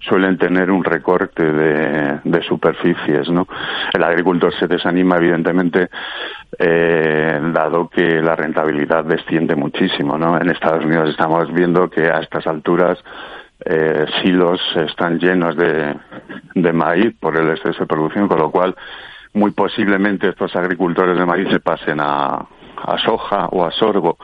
[0.00, 3.46] suelen tener un recorte de, de superficies, ¿no?
[3.92, 5.88] El agricultor se desanima, evidentemente,
[6.58, 10.40] eh, dado que la rentabilidad desciende muchísimo, ¿no?
[10.40, 12.98] En Estados Unidos estamos viendo que a estas alturas
[13.64, 15.94] eh, silos están llenos de,
[16.54, 18.74] de maíz por el exceso de producción, con lo cual
[19.34, 22.46] muy posiblemente estos agricultores de maíz se pasen a,
[23.04, 24.18] soja o a sorgo.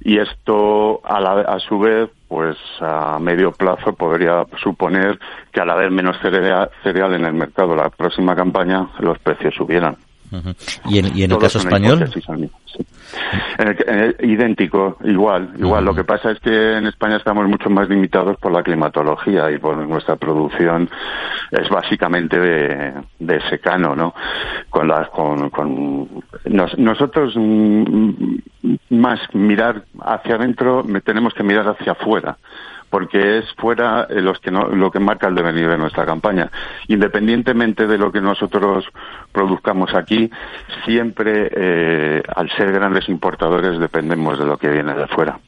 [0.00, 5.18] Y esto, a, la, a su vez, pues a medio plazo podría suponer
[5.52, 9.96] que al haber menos cereal, cereal en el mercado la próxima campaña, los precios subieran.
[10.86, 12.10] ¿Y en, y en el caso español?
[14.20, 15.84] idéntico, igual, igual.
[15.84, 19.58] Lo que pasa es que en España estamos mucho más limitados por la climatología y
[19.58, 20.88] por nuestra producción
[21.50, 24.14] es básicamente de, de secano, ¿no?
[24.68, 26.08] Con las, con, con
[26.78, 28.10] nosotros mm,
[28.90, 32.36] más mirar hacia adentro, tenemos que mirar hacia afuera
[32.90, 36.50] porque es fuera eh, los que no, lo que marca el devenir de nuestra campaña.
[36.88, 38.84] Independientemente de lo que nosotros
[39.32, 40.30] produzcamos aquí,
[40.84, 45.38] siempre, eh, al ser grandes importadores, dependemos de lo que viene de fuera.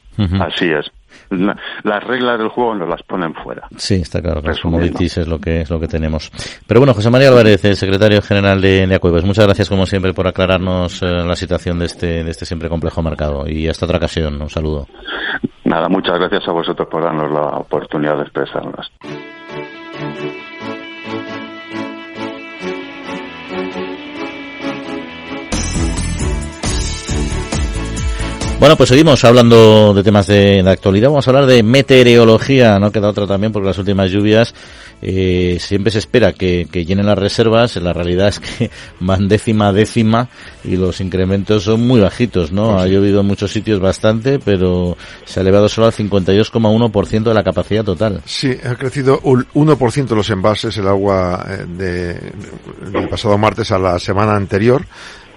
[0.41, 0.91] Así es.
[1.29, 3.67] las reglas del juego nos las ponen fuera.
[3.77, 4.41] Sí, está claro.
[4.43, 6.31] Las commodities es lo que es lo que tenemos.
[6.67, 10.27] Pero bueno, José María Álvarez, el secretario general de, de muchas gracias como siempre por
[10.27, 14.41] aclararnos eh, la situación de este de este siempre complejo mercado y hasta otra ocasión.
[14.41, 14.87] Un saludo.
[15.69, 18.91] Nada, muchas gracias a vosotros por darnos la oportunidad de expresarnos.
[28.59, 31.09] Bueno, pues seguimos hablando de temas de, de, actualidad.
[31.09, 32.77] Vamos a hablar de meteorología.
[32.77, 34.53] No queda otra también porque las últimas lluvias
[35.01, 40.27] eh, siempre se espera que, llenen las reservas, la realidad es que van décima décima
[40.63, 42.79] y los incrementos son muy bajitos, ¿no?
[42.79, 47.43] Ha llovido en muchos sitios bastante, pero se ha elevado solo al 52,1% de la
[47.43, 48.21] capacidad total.
[48.25, 52.13] Sí, ha crecido un 1% los envases, el agua eh, de,
[52.91, 54.85] del pasado martes a la semana anterior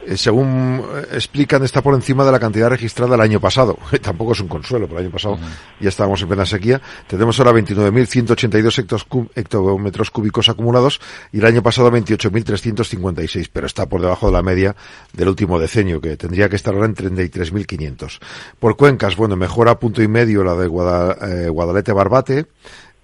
[0.06, 3.78] eh, según eh, explican, está por encima de la cantidad registrada el año pasado.
[4.02, 5.38] Tampoco es un consuelo, pero el año pasado
[5.80, 6.80] ya estábamos en plena sequía.
[7.06, 11.00] Tenemos ahora 29.182 hectómetros cúbicos acumulados
[11.32, 14.74] y el año pasado 28.356, pero está por debajo de la media
[15.12, 18.18] del último decenio, que tendría que estar ahora en 33.500.
[18.58, 22.46] Por cuencas, bueno, mejora punto y medio la de eh, Guadalete-Barbate,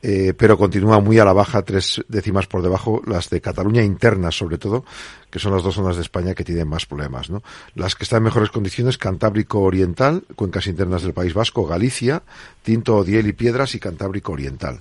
[0.01, 4.37] eh, pero continúa muy a la baja, tres décimas por debajo, las de Cataluña internas,
[4.37, 4.85] sobre todo,
[5.31, 7.31] que son las dos zonas de España que tienen más problemas.
[7.31, 7.43] ¿no?
[7.75, 12.23] Las que están en mejores condiciones, Cantábrico Oriental, cuencas internas del País Vasco, Galicia,
[12.63, 14.79] Tinto, Odiel y Piedras y Cantábrico Oriental.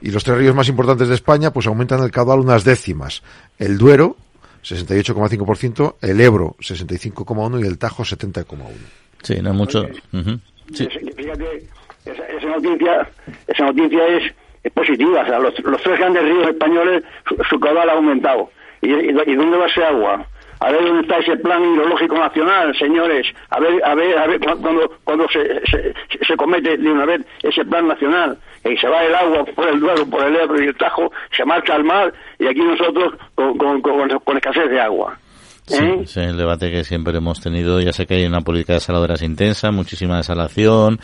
[0.00, 3.22] Y los tres ríos más importantes de España, pues aumentan el caudal unas décimas.
[3.58, 4.16] El Duero,
[4.62, 8.68] 68,5%, el Ebro, 65,1% y el Tajo, 70,1%.
[9.22, 9.86] Sí, no mucho.
[10.72, 10.88] sí.
[11.16, 11.66] Fíjate,
[12.04, 13.10] esa, esa, noticia,
[13.46, 14.32] esa noticia es
[14.64, 15.22] es positiva.
[15.22, 17.04] O sea, los, los tres grandes ríos españoles,
[17.48, 18.50] su, caudal ha aumentado.
[18.80, 20.26] ¿Y, y, dónde va ese agua?
[20.60, 23.26] A ver dónde está ese plan hidrológico nacional, señores.
[23.50, 25.94] A ver, a ver, a ver cuando, cuando se, se,
[26.26, 29.80] se comete de una vez ese plan nacional y se va el agua por el
[29.80, 33.58] Duero, por el Ebro y el Tajo, se marcha al mar y aquí nosotros con,
[33.58, 35.18] con, con, con escasez de agua.
[35.66, 36.00] Sí, ¿Eh?
[36.02, 37.80] es el debate que siempre hemos tenido.
[37.80, 41.00] Ya sé que hay una política de desaladoras intensa, muchísima desalación,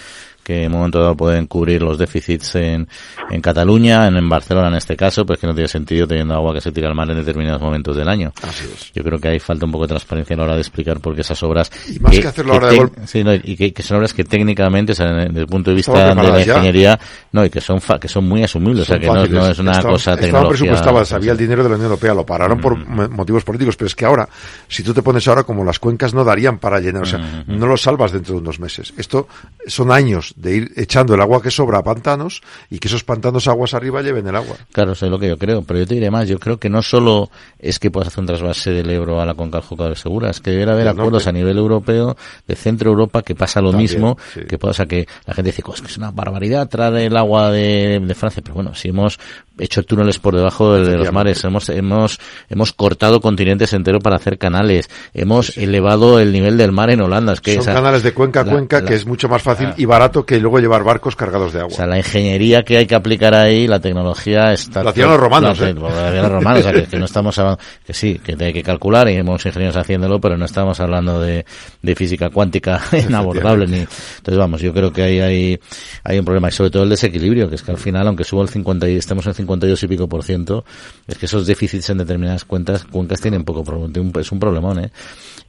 [0.51, 2.89] que en un momento dado pueden cubrir los déficits en,
[3.31, 6.53] en Cataluña, en, en Barcelona en este caso, pues que no tiene sentido teniendo agua
[6.55, 8.33] que se tira al mar en determinados momentos del año.
[8.43, 8.93] Así es.
[8.93, 11.15] Yo creo que hay falta un poco de transparencia a la hora de explicar por
[11.15, 11.71] qué esas obras...
[11.89, 13.07] Y más que hacerlo ahora de golpe.
[13.07, 15.77] Sí, no, y que, que son obras que técnicamente, o sea, desde el punto de
[15.77, 16.53] vista de la ya.
[16.55, 16.99] ingeniería,
[17.33, 19.47] no, y que son fa- que son muy asumibles, o sea, Son que no, no
[19.51, 22.61] es una Estaban- cosa Estaban presupuestadas, había el dinero de la Unión Europea, lo pararon
[22.61, 24.29] por mo- motivos políticos, pero es que ahora,
[24.69, 27.67] si tú te pones ahora como las cuencas no darían para llenar, o sea, no
[27.67, 28.93] lo salvas dentro de unos meses.
[28.97, 29.29] Esto
[29.67, 33.47] son años de ir echando el agua que sobra a pantanos y que esos pantanos
[33.49, 34.57] aguas arriba lleven el agua.
[34.73, 36.69] Claro, eso es lo que yo creo, pero yo te diré más, yo creo que
[36.71, 39.97] no solo es que puedas hacer un trasvase del Ebro a la conca del Jucador
[39.97, 42.17] Segura, es que debería haber acuerdos a nivel europeo,
[42.47, 44.41] de Centro Europa, que pasa lo También, mismo, sí.
[44.49, 47.51] que sea, que la gente dice, "Co, es que es una barbaridad traer el agua
[47.51, 49.19] de, de Francia, pero bueno, si hemos
[49.59, 52.19] hecho túneles por debajo de, de los mares, hemos, hemos,
[52.49, 57.35] hemos cortado continentes enteros para hacer canales, hemos elevado el nivel del mar en Holanda,
[57.35, 59.69] es que Son esa- canales de cuenca a cuenca la- que es mucho más fácil
[59.71, 59.75] Ah.
[59.77, 61.73] y barato que luego llevar barcos cargados de agua.
[61.73, 64.85] o sea, la ingeniería que hay que aplicar ahí, la tecnología está...
[64.85, 65.75] Lo hacían los romanos, La- ¿eh?
[65.75, 67.61] Hacían los romanos, o sea, que, que no estamos hablando...
[67.85, 71.45] Que sí, que hay que calcular y hemos ingenieros haciéndolo, pero no estamos hablando de,
[71.83, 73.67] de física cuántica inabordable.
[73.67, 75.61] ni Entonces, vamos, yo creo que ahí hay,
[76.05, 76.49] hay un problema.
[76.49, 78.97] Y sobre todo el desequilibrio, que es que al final, aunque suba el 50 y
[78.97, 80.65] estemos en 52 y pico por ciento,
[81.07, 83.91] es que esos déficits en determinadas cuentas, cuencas tienen poco problema.
[84.21, 84.91] Es un problemón, ¿eh?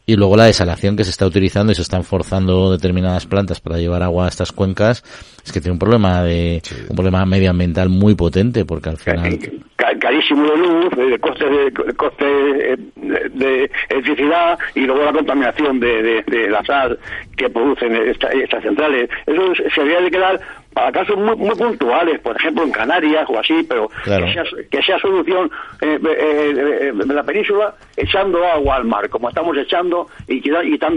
[0.06, 3.78] Y luego la desalación que se está utilizando y se están forzando determinadas plantas para
[3.78, 5.04] llevar agua a estas cuencas,
[5.44, 9.38] es que tiene un problema de, un problema medioambiental muy potente, porque al final,
[9.76, 12.26] Ca- carísimo de luz, de coste de, coste
[12.74, 12.78] eh,
[13.34, 17.00] de, electricidad y luego la contaminación de, de, de la sal
[17.36, 19.10] que producen esta- estas centrales.
[19.26, 20.40] Eso se debería de quedar
[20.74, 24.26] para casos muy, muy puntuales, por ejemplo en Canarias o así, pero Claro.
[24.26, 26.54] que, sea, que sea solución eh, eh,
[26.90, 30.40] eh, la península echando agua al mar, como estamos echando y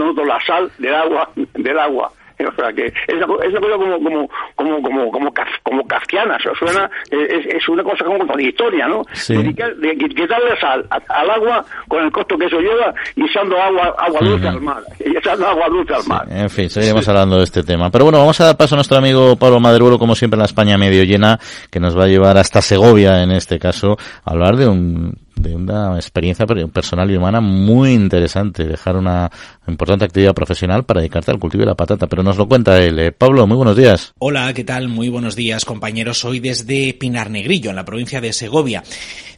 [0.04, 2.12] nosotros la sal del agua, del agua.
[2.46, 5.86] O sea que es una, es una cosa como como como como como, kaf- como
[5.86, 9.02] kafkiana, suena eh, es, es una cosa como contradictoria, ¿no?
[9.12, 9.34] Sí.
[9.34, 14.46] Quitarle sal al agua con el costo que eso lleva y echando agua agua dulce
[14.46, 14.56] Ujú.
[14.56, 16.26] al mar, y echando agua dulce al mar.
[16.30, 17.90] en fin, seguiremos hablando de este tema.
[17.90, 20.46] Pero bueno, vamos a dar paso a nuestro amigo Pablo Madruelo, como siempre en la
[20.46, 21.38] España medio llena,
[21.70, 25.54] que nos va a llevar hasta Segovia, en este caso, a hablar de un de
[25.54, 29.30] una experiencia per- personal y humana muy interesante, dejar una
[29.66, 32.98] importante actividad profesional para dedicarte al cultivo de la patata, pero nos lo cuenta él.
[32.98, 34.12] Eh, Pablo, muy buenos días.
[34.18, 34.88] Hola, ¿qué tal?
[34.88, 36.24] Muy buenos días, compañeros.
[36.24, 38.82] Hoy desde Pinar Negrillo, en la provincia de Segovia,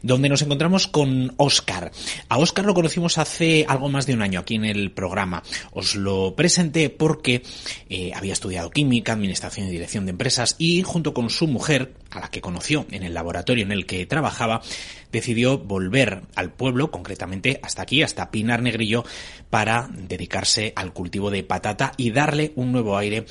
[0.03, 1.90] donde nos encontramos con Óscar.
[2.28, 5.42] A Óscar lo conocimos hace algo más de un año aquí en el programa.
[5.72, 7.42] Os lo presenté porque
[7.88, 12.20] eh, había estudiado química, administración y dirección de empresas y junto con su mujer, a
[12.20, 14.62] la que conoció en el laboratorio en el que trabajaba,
[15.12, 19.04] decidió volver al pueblo, concretamente hasta aquí, hasta Pinar Negrillo,
[19.50, 23.26] para dedicarse al cultivo de patata y darle un nuevo aire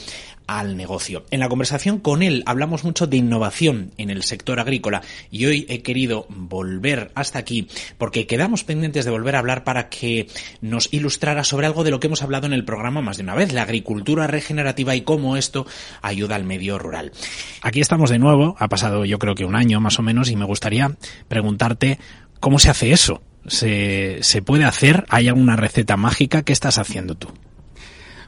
[0.48, 1.26] al negocio.
[1.32, 5.66] En la conversación con él hablamos mucho de innovación en el sector agrícola y hoy
[5.70, 7.68] he querido volver hasta aquí
[7.98, 10.28] porque quedamos pendientes de volver a hablar para que
[10.62, 13.36] nos ilustrara sobre algo de lo que hemos hablado en el programa más de una
[13.36, 15.66] vez, la agricultura regenerativa y cómo esto
[16.02, 17.12] ayuda al medio rural.
[17.62, 20.36] Aquí estamos de nuevo, ha pasado yo creo que un año más o menos y
[20.36, 20.96] me gustaría
[21.28, 22.00] preguntarte
[22.40, 23.22] cómo se hace eso.
[23.48, 25.06] ¿Se, se puede hacer?
[25.10, 26.42] ¿Hay alguna receta mágica?
[26.42, 27.28] ¿Qué estás haciendo tú?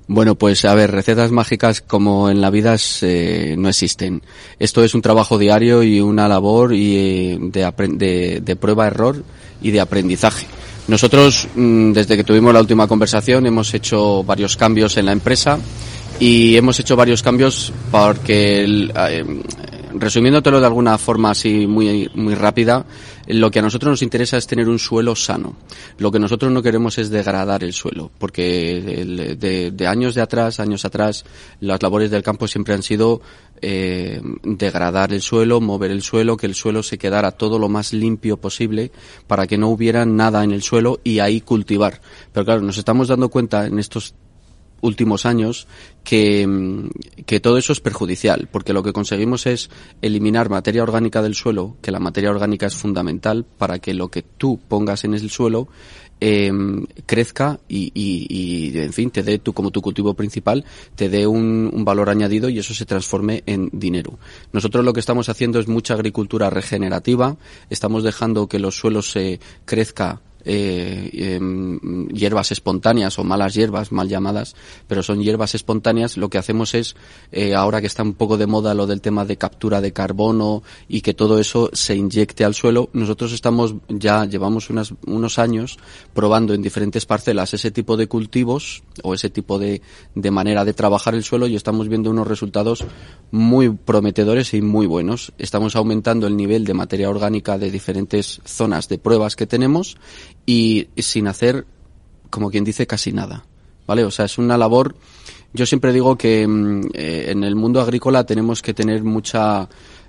[0.09, 4.21] Bueno, pues a ver, recetas mágicas como en la vida eh, no existen.
[4.57, 9.21] Esto es un trabajo diario y una labor y, eh, de, de, de prueba-error
[9.61, 10.47] y de aprendizaje.
[10.87, 15.59] Nosotros, mm, desde que tuvimos la última conversación, hemos hecho varios cambios en la empresa
[16.19, 19.25] y hemos hecho varios cambios porque, el, eh,
[19.93, 22.85] resumiéndotelo de alguna forma así muy, muy rápida,
[23.27, 25.55] lo que a nosotros nos interesa es tener un suelo sano.
[25.97, 29.37] Lo que nosotros no queremos es degradar el suelo, porque
[29.71, 31.25] de años de atrás, años atrás,
[31.59, 33.21] las labores del campo siempre han sido
[33.61, 37.91] eh, degradar el suelo, mover el suelo, que el suelo se quedara todo lo más
[37.93, 38.91] limpio posible
[39.25, 42.01] para que no hubiera nada en el suelo y ahí cultivar.
[42.31, 44.13] Pero claro, nos estamos dando cuenta en estos
[44.81, 45.67] últimos años
[46.03, 46.89] que, mm,
[47.25, 49.69] que todo eso es perjudicial, porque lo que conseguimos es
[50.01, 54.21] eliminar materia orgánica del suelo, que la materia orgánica es fundamental para que lo que
[54.21, 55.67] tú pongas en el suelo
[56.19, 56.51] eh,
[57.05, 60.65] crezca y, y, y, en fin, te dé tú como tu cultivo principal,
[60.95, 64.17] te dé un, un valor añadido y eso se transforme en dinero.
[64.51, 67.37] Nosotros lo que estamos haciendo es mucha agricultura regenerativa,
[67.69, 74.07] estamos dejando que los suelos se crezca eh, em, hierbas espontáneas o malas hierbas, mal
[74.07, 74.55] llamadas,
[74.87, 76.95] pero son hierbas espontáneas, lo que hacemos es,
[77.33, 80.63] eh, ahora que está un poco de moda lo del tema de captura de carbono
[80.87, 85.77] y que todo eso se inyecte al suelo, nosotros estamos ya, llevamos unas, unos años
[86.13, 89.81] probando en diferentes parcelas ese tipo de cultivos o ese tipo de,
[90.15, 92.85] de manera de trabajar el suelo y estamos viendo unos resultados
[93.31, 95.33] muy prometedores y muy buenos.
[95.37, 99.97] Estamos aumentando el nivel de materia orgánica de diferentes zonas de pruebas que tenemos
[100.47, 101.67] y sin hacer,
[102.31, 103.45] como quien dice, casi nada.
[103.85, 104.03] ¿Vale?
[104.03, 104.95] O sea, es una labor.
[105.53, 109.67] Yo siempre digo que mm, eh, en el mundo agrícola tenemos que tener mucha.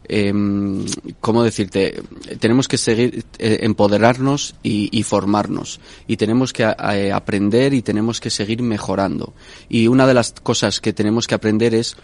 [0.08, 0.32] Eh,
[1.20, 2.02] ¿Cómo decirte?
[2.40, 5.80] Tenemos que seguir, eh, empoderarnos y, y, formarnos.
[6.06, 9.34] Y tenemos que eh, aprender y tenemos que seguir mejorando.
[9.68, 11.96] Y una de las cosas que tenemos que aprender es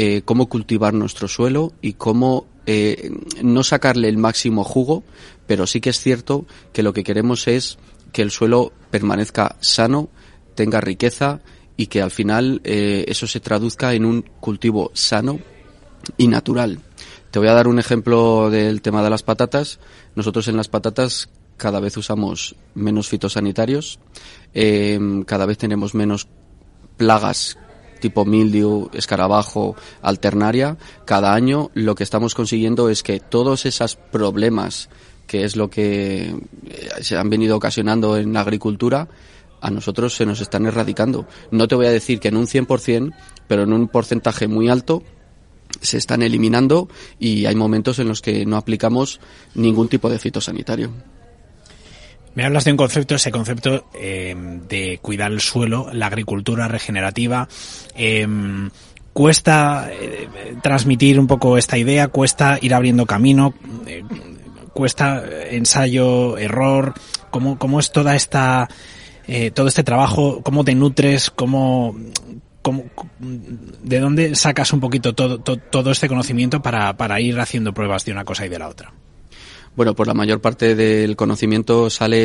[0.00, 3.10] eh, cómo cultivar nuestro suelo y cómo eh,
[3.42, 5.02] no sacarle el máximo jugo,
[5.48, 7.78] pero sí que es cierto que lo que queremos es
[8.12, 10.08] que el suelo permanezca sano,
[10.54, 11.40] tenga riqueza
[11.76, 15.40] y que al final eh, eso se traduzca en un cultivo sano
[16.16, 16.78] y natural.
[17.32, 19.80] Te voy a dar un ejemplo del tema de las patatas.
[20.14, 23.98] Nosotros en las patatas cada vez usamos menos fitosanitarios,
[25.26, 26.28] cada vez tenemos menos
[26.96, 27.58] plagas
[28.00, 34.88] tipo mildew, escarabajo, alternaria, cada año lo que estamos consiguiendo es que todos esos problemas
[35.26, 36.34] que es lo que
[37.00, 39.08] se han venido ocasionando en la agricultura,
[39.60, 41.26] a nosotros se nos están erradicando.
[41.50, 43.14] No te voy a decir que en un 100%,
[43.46, 45.02] pero en un porcentaje muy alto
[45.80, 46.88] se están eliminando
[47.18, 49.20] y hay momentos en los que no aplicamos
[49.54, 50.90] ningún tipo de fitosanitario.
[52.38, 54.32] Me hablas de un concepto, ese concepto eh,
[54.68, 57.48] de cuidar el suelo, la agricultura regenerativa.
[57.96, 58.28] Eh,
[59.12, 60.28] cuesta eh,
[60.62, 63.54] transmitir un poco esta idea, cuesta ir abriendo camino,
[63.88, 64.04] eh,
[64.72, 66.94] cuesta ensayo, error.
[67.30, 68.68] ¿Cómo, cómo es toda esta,
[69.26, 70.40] eh, todo este trabajo?
[70.44, 71.30] ¿Cómo te nutres?
[71.30, 71.96] ¿Cómo,
[72.62, 72.84] cómo,
[73.18, 78.04] ¿De dónde sacas un poquito todo, todo, todo este conocimiento para, para ir haciendo pruebas
[78.04, 78.92] de una cosa y de la otra?
[79.78, 82.16] Bueno, pues la mayor parte del conocimiento sale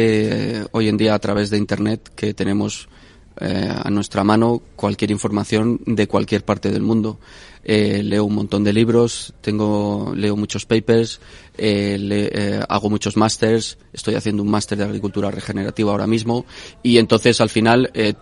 [0.61, 2.89] eh, hoy en día a través de Internet, que tenemos
[3.39, 7.19] eh, a nuestra mano cualquier información de cualquier parte del mundo.
[7.65, 11.19] Eh, leo un montón de libros, tengo, leo muchos papers,
[11.57, 16.45] eh, le, eh, hago muchos másters, estoy haciendo un máster de agricultura regenerativa ahora mismo
[16.81, 18.15] y entonces al final eh,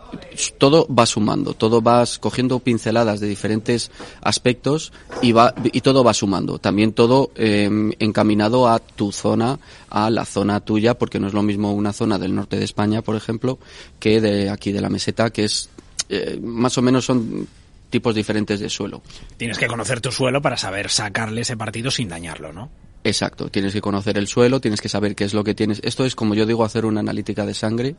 [0.58, 3.90] todo va sumando, todo vas cogiendo pinceladas de diferentes
[4.22, 6.60] aspectos y va y todo va sumando.
[6.60, 7.70] También todo eh,
[8.00, 12.18] encaminado a tu zona, a la zona tuya, porque no es lo mismo una zona
[12.18, 13.60] del norte de España, por ejemplo,
[14.00, 15.70] que de aquí de la meseta, que es
[16.10, 17.48] eh, más o menos son
[17.92, 19.04] tipos diferentes de suelo.
[19.38, 22.72] Tienes que conocer tu suelo para saber sacarle ese partido sin dañarlo, ¿no?
[23.04, 25.82] Exacto, tienes que conocer el suelo, tienes que saber qué es lo que tienes.
[25.84, 27.96] Esto es como yo digo hacer una analítica de sangre,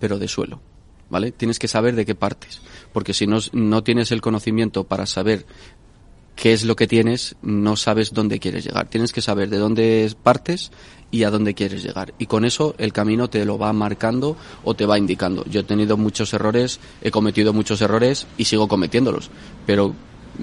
[0.00, 0.60] pero de suelo,
[1.10, 1.32] ¿vale?
[1.32, 2.60] Tienes que saber de qué partes,
[2.92, 5.44] porque si no, no tienes el conocimiento para saber
[6.36, 8.88] qué es lo que tienes, no sabes dónde quieres llegar.
[8.88, 10.72] Tienes que saber de dónde partes
[11.10, 12.12] y a dónde quieres llegar.
[12.18, 15.44] Y con eso el camino te lo va marcando o te va indicando.
[15.44, 19.30] Yo he tenido muchos errores, he cometido muchos errores y sigo cometiéndolos.
[19.66, 19.94] Pero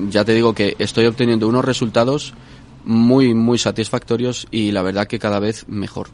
[0.09, 2.33] ya te digo que estoy obteniendo unos resultados
[2.85, 6.07] muy, muy satisfactorios y la verdad que cada vez mejor.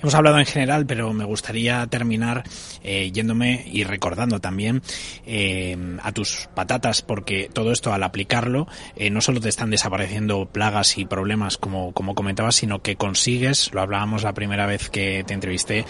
[0.00, 2.44] Hemos hablado en general, pero me gustaría terminar
[2.82, 4.82] eh, yéndome y recordando también
[5.26, 10.46] eh, a tus patatas, porque todo esto al aplicarlo eh, no solo te están desapareciendo
[10.46, 15.24] plagas y problemas como, como comentabas, sino que consigues, lo hablábamos la primera vez que
[15.26, 15.86] te entrevisté,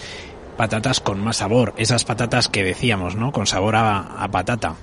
[0.56, 3.32] patatas con más sabor, esas patatas que decíamos, ¿no?
[3.32, 4.76] Con sabor a, patata.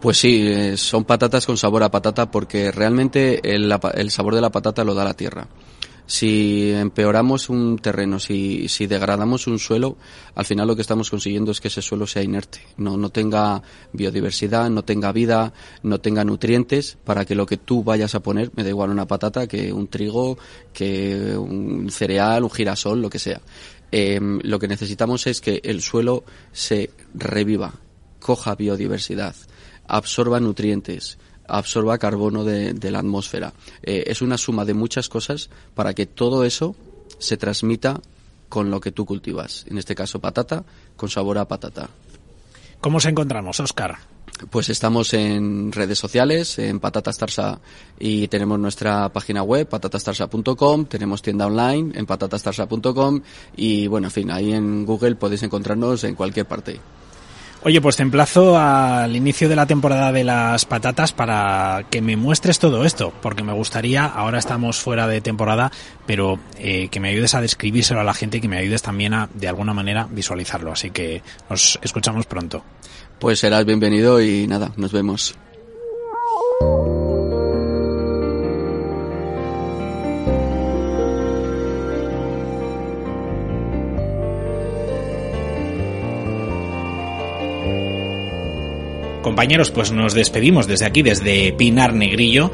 [0.00, 4.50] Pues sí, son patatas con sabor a patata porque realmente el, el sabor de la
[4.50, 5.48] patata lo da la tierra
[6.06, 9.96] si empeoramos un terreno, si, si degradamos un suelo,
[10.34, 13.62] al final lo que estamos consiguiendo es que ese suelo sea inerte, no, no tenga
[13.92, 18.50] biodiversidad, no tenga vida, no tenga nutrientes para que lo que tú vayas a poner,
[18.54, 20.36] me da igual una patata que un trigo,
[20.72, 23.40] que un cereal, un girasol, lo que sea.
[23.90, 27.74] Eh, lo que necesitamos es que el suelo se reviva,
[28.20, 29.36] coja biodiversidad,
[29.86, 33.52] absorba nutrientes, absorba carbono de, de la atmósfera.
[33.82, 36.74] Eh, es una suma de muchas cosas para que todo eso
[37.18, 38.00] se transmita
[38.48, 39.64] con lo que tú cultivas.
[39.68, 40.64] En este caso, patata
[40.96, 41.88] con sabor a patata.
[42.80, 43.96] ¿Cómo os encontramos, Oscar?
[44.50, 47.60] Pues estamos en redes sociales, en Patatas Tarsa
[47.98, 53.22] y tenemos nuestra página web, patatastarsa.com, tenemos tienda online en patatastarsa.com
[53.56, 56.80] y bueno, en fin, ahí en Google podéis encontrarnos en cualquier parte.
[57.66, 62.14] Oye, pues te emplazo al inicio de la temporada de las patatas para que me
[62.14, 65.72] muestres todo esto, porque me gustaría, ahora estamos fuera de temporada,
[66.04, 69.14] pero eh, que me ayudes a describírselo a la gente y que me ayudes también
[69.14, 70.72] a, de alguna manera, visualizarlo.
[70.72, 72.62] Así que nos escuchamos pronto.
[73.18, 75.34] Pues serás bienvenido y nada, nos vemos.
[89.34, 92.52] Compañeros, pues nos despedimos desde aquí, desde Pinar Negrillo.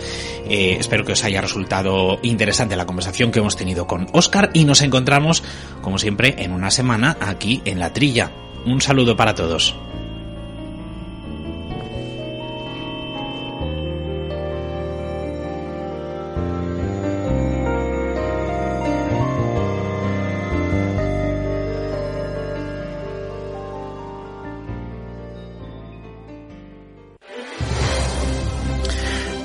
[0.48, 4.64] Eh, espero que os haya resultado interesante la conversación que hemos tenido con Oscar y
[4.64, 5.42] nos encontramos,
[5.82, 8.32] como siempre, en una semana aquí en La Trilla.
[8.64, 9.74] Un saludo para todos.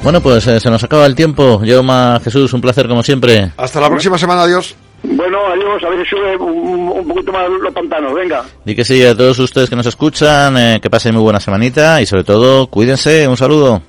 [0.06, 1.64] Bueno, pues eh, se nos acaba el tiempo.
[1.64, 3.52] Yoma, Jesús, un placer como siempre.
[3.58, 4.76] Hasta la próxima semana, adiós.
[5.02, 8.44] Bueno, adiós, a ver si sube un, un poquito más los pantanos, venga.
[8.64, 12.00] Di que sí a todos ustedes que nos escuchan, eh, que pasen muy buena semanita
[12.04, 13.28] y sobre todo, cuídense.
[13.28, 13.82] Un saludo.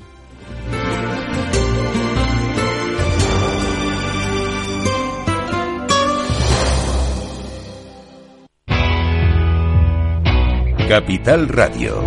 [10.88, 12.02] Capital Radio.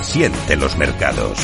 [0.00, 1.40] Siente los mercados.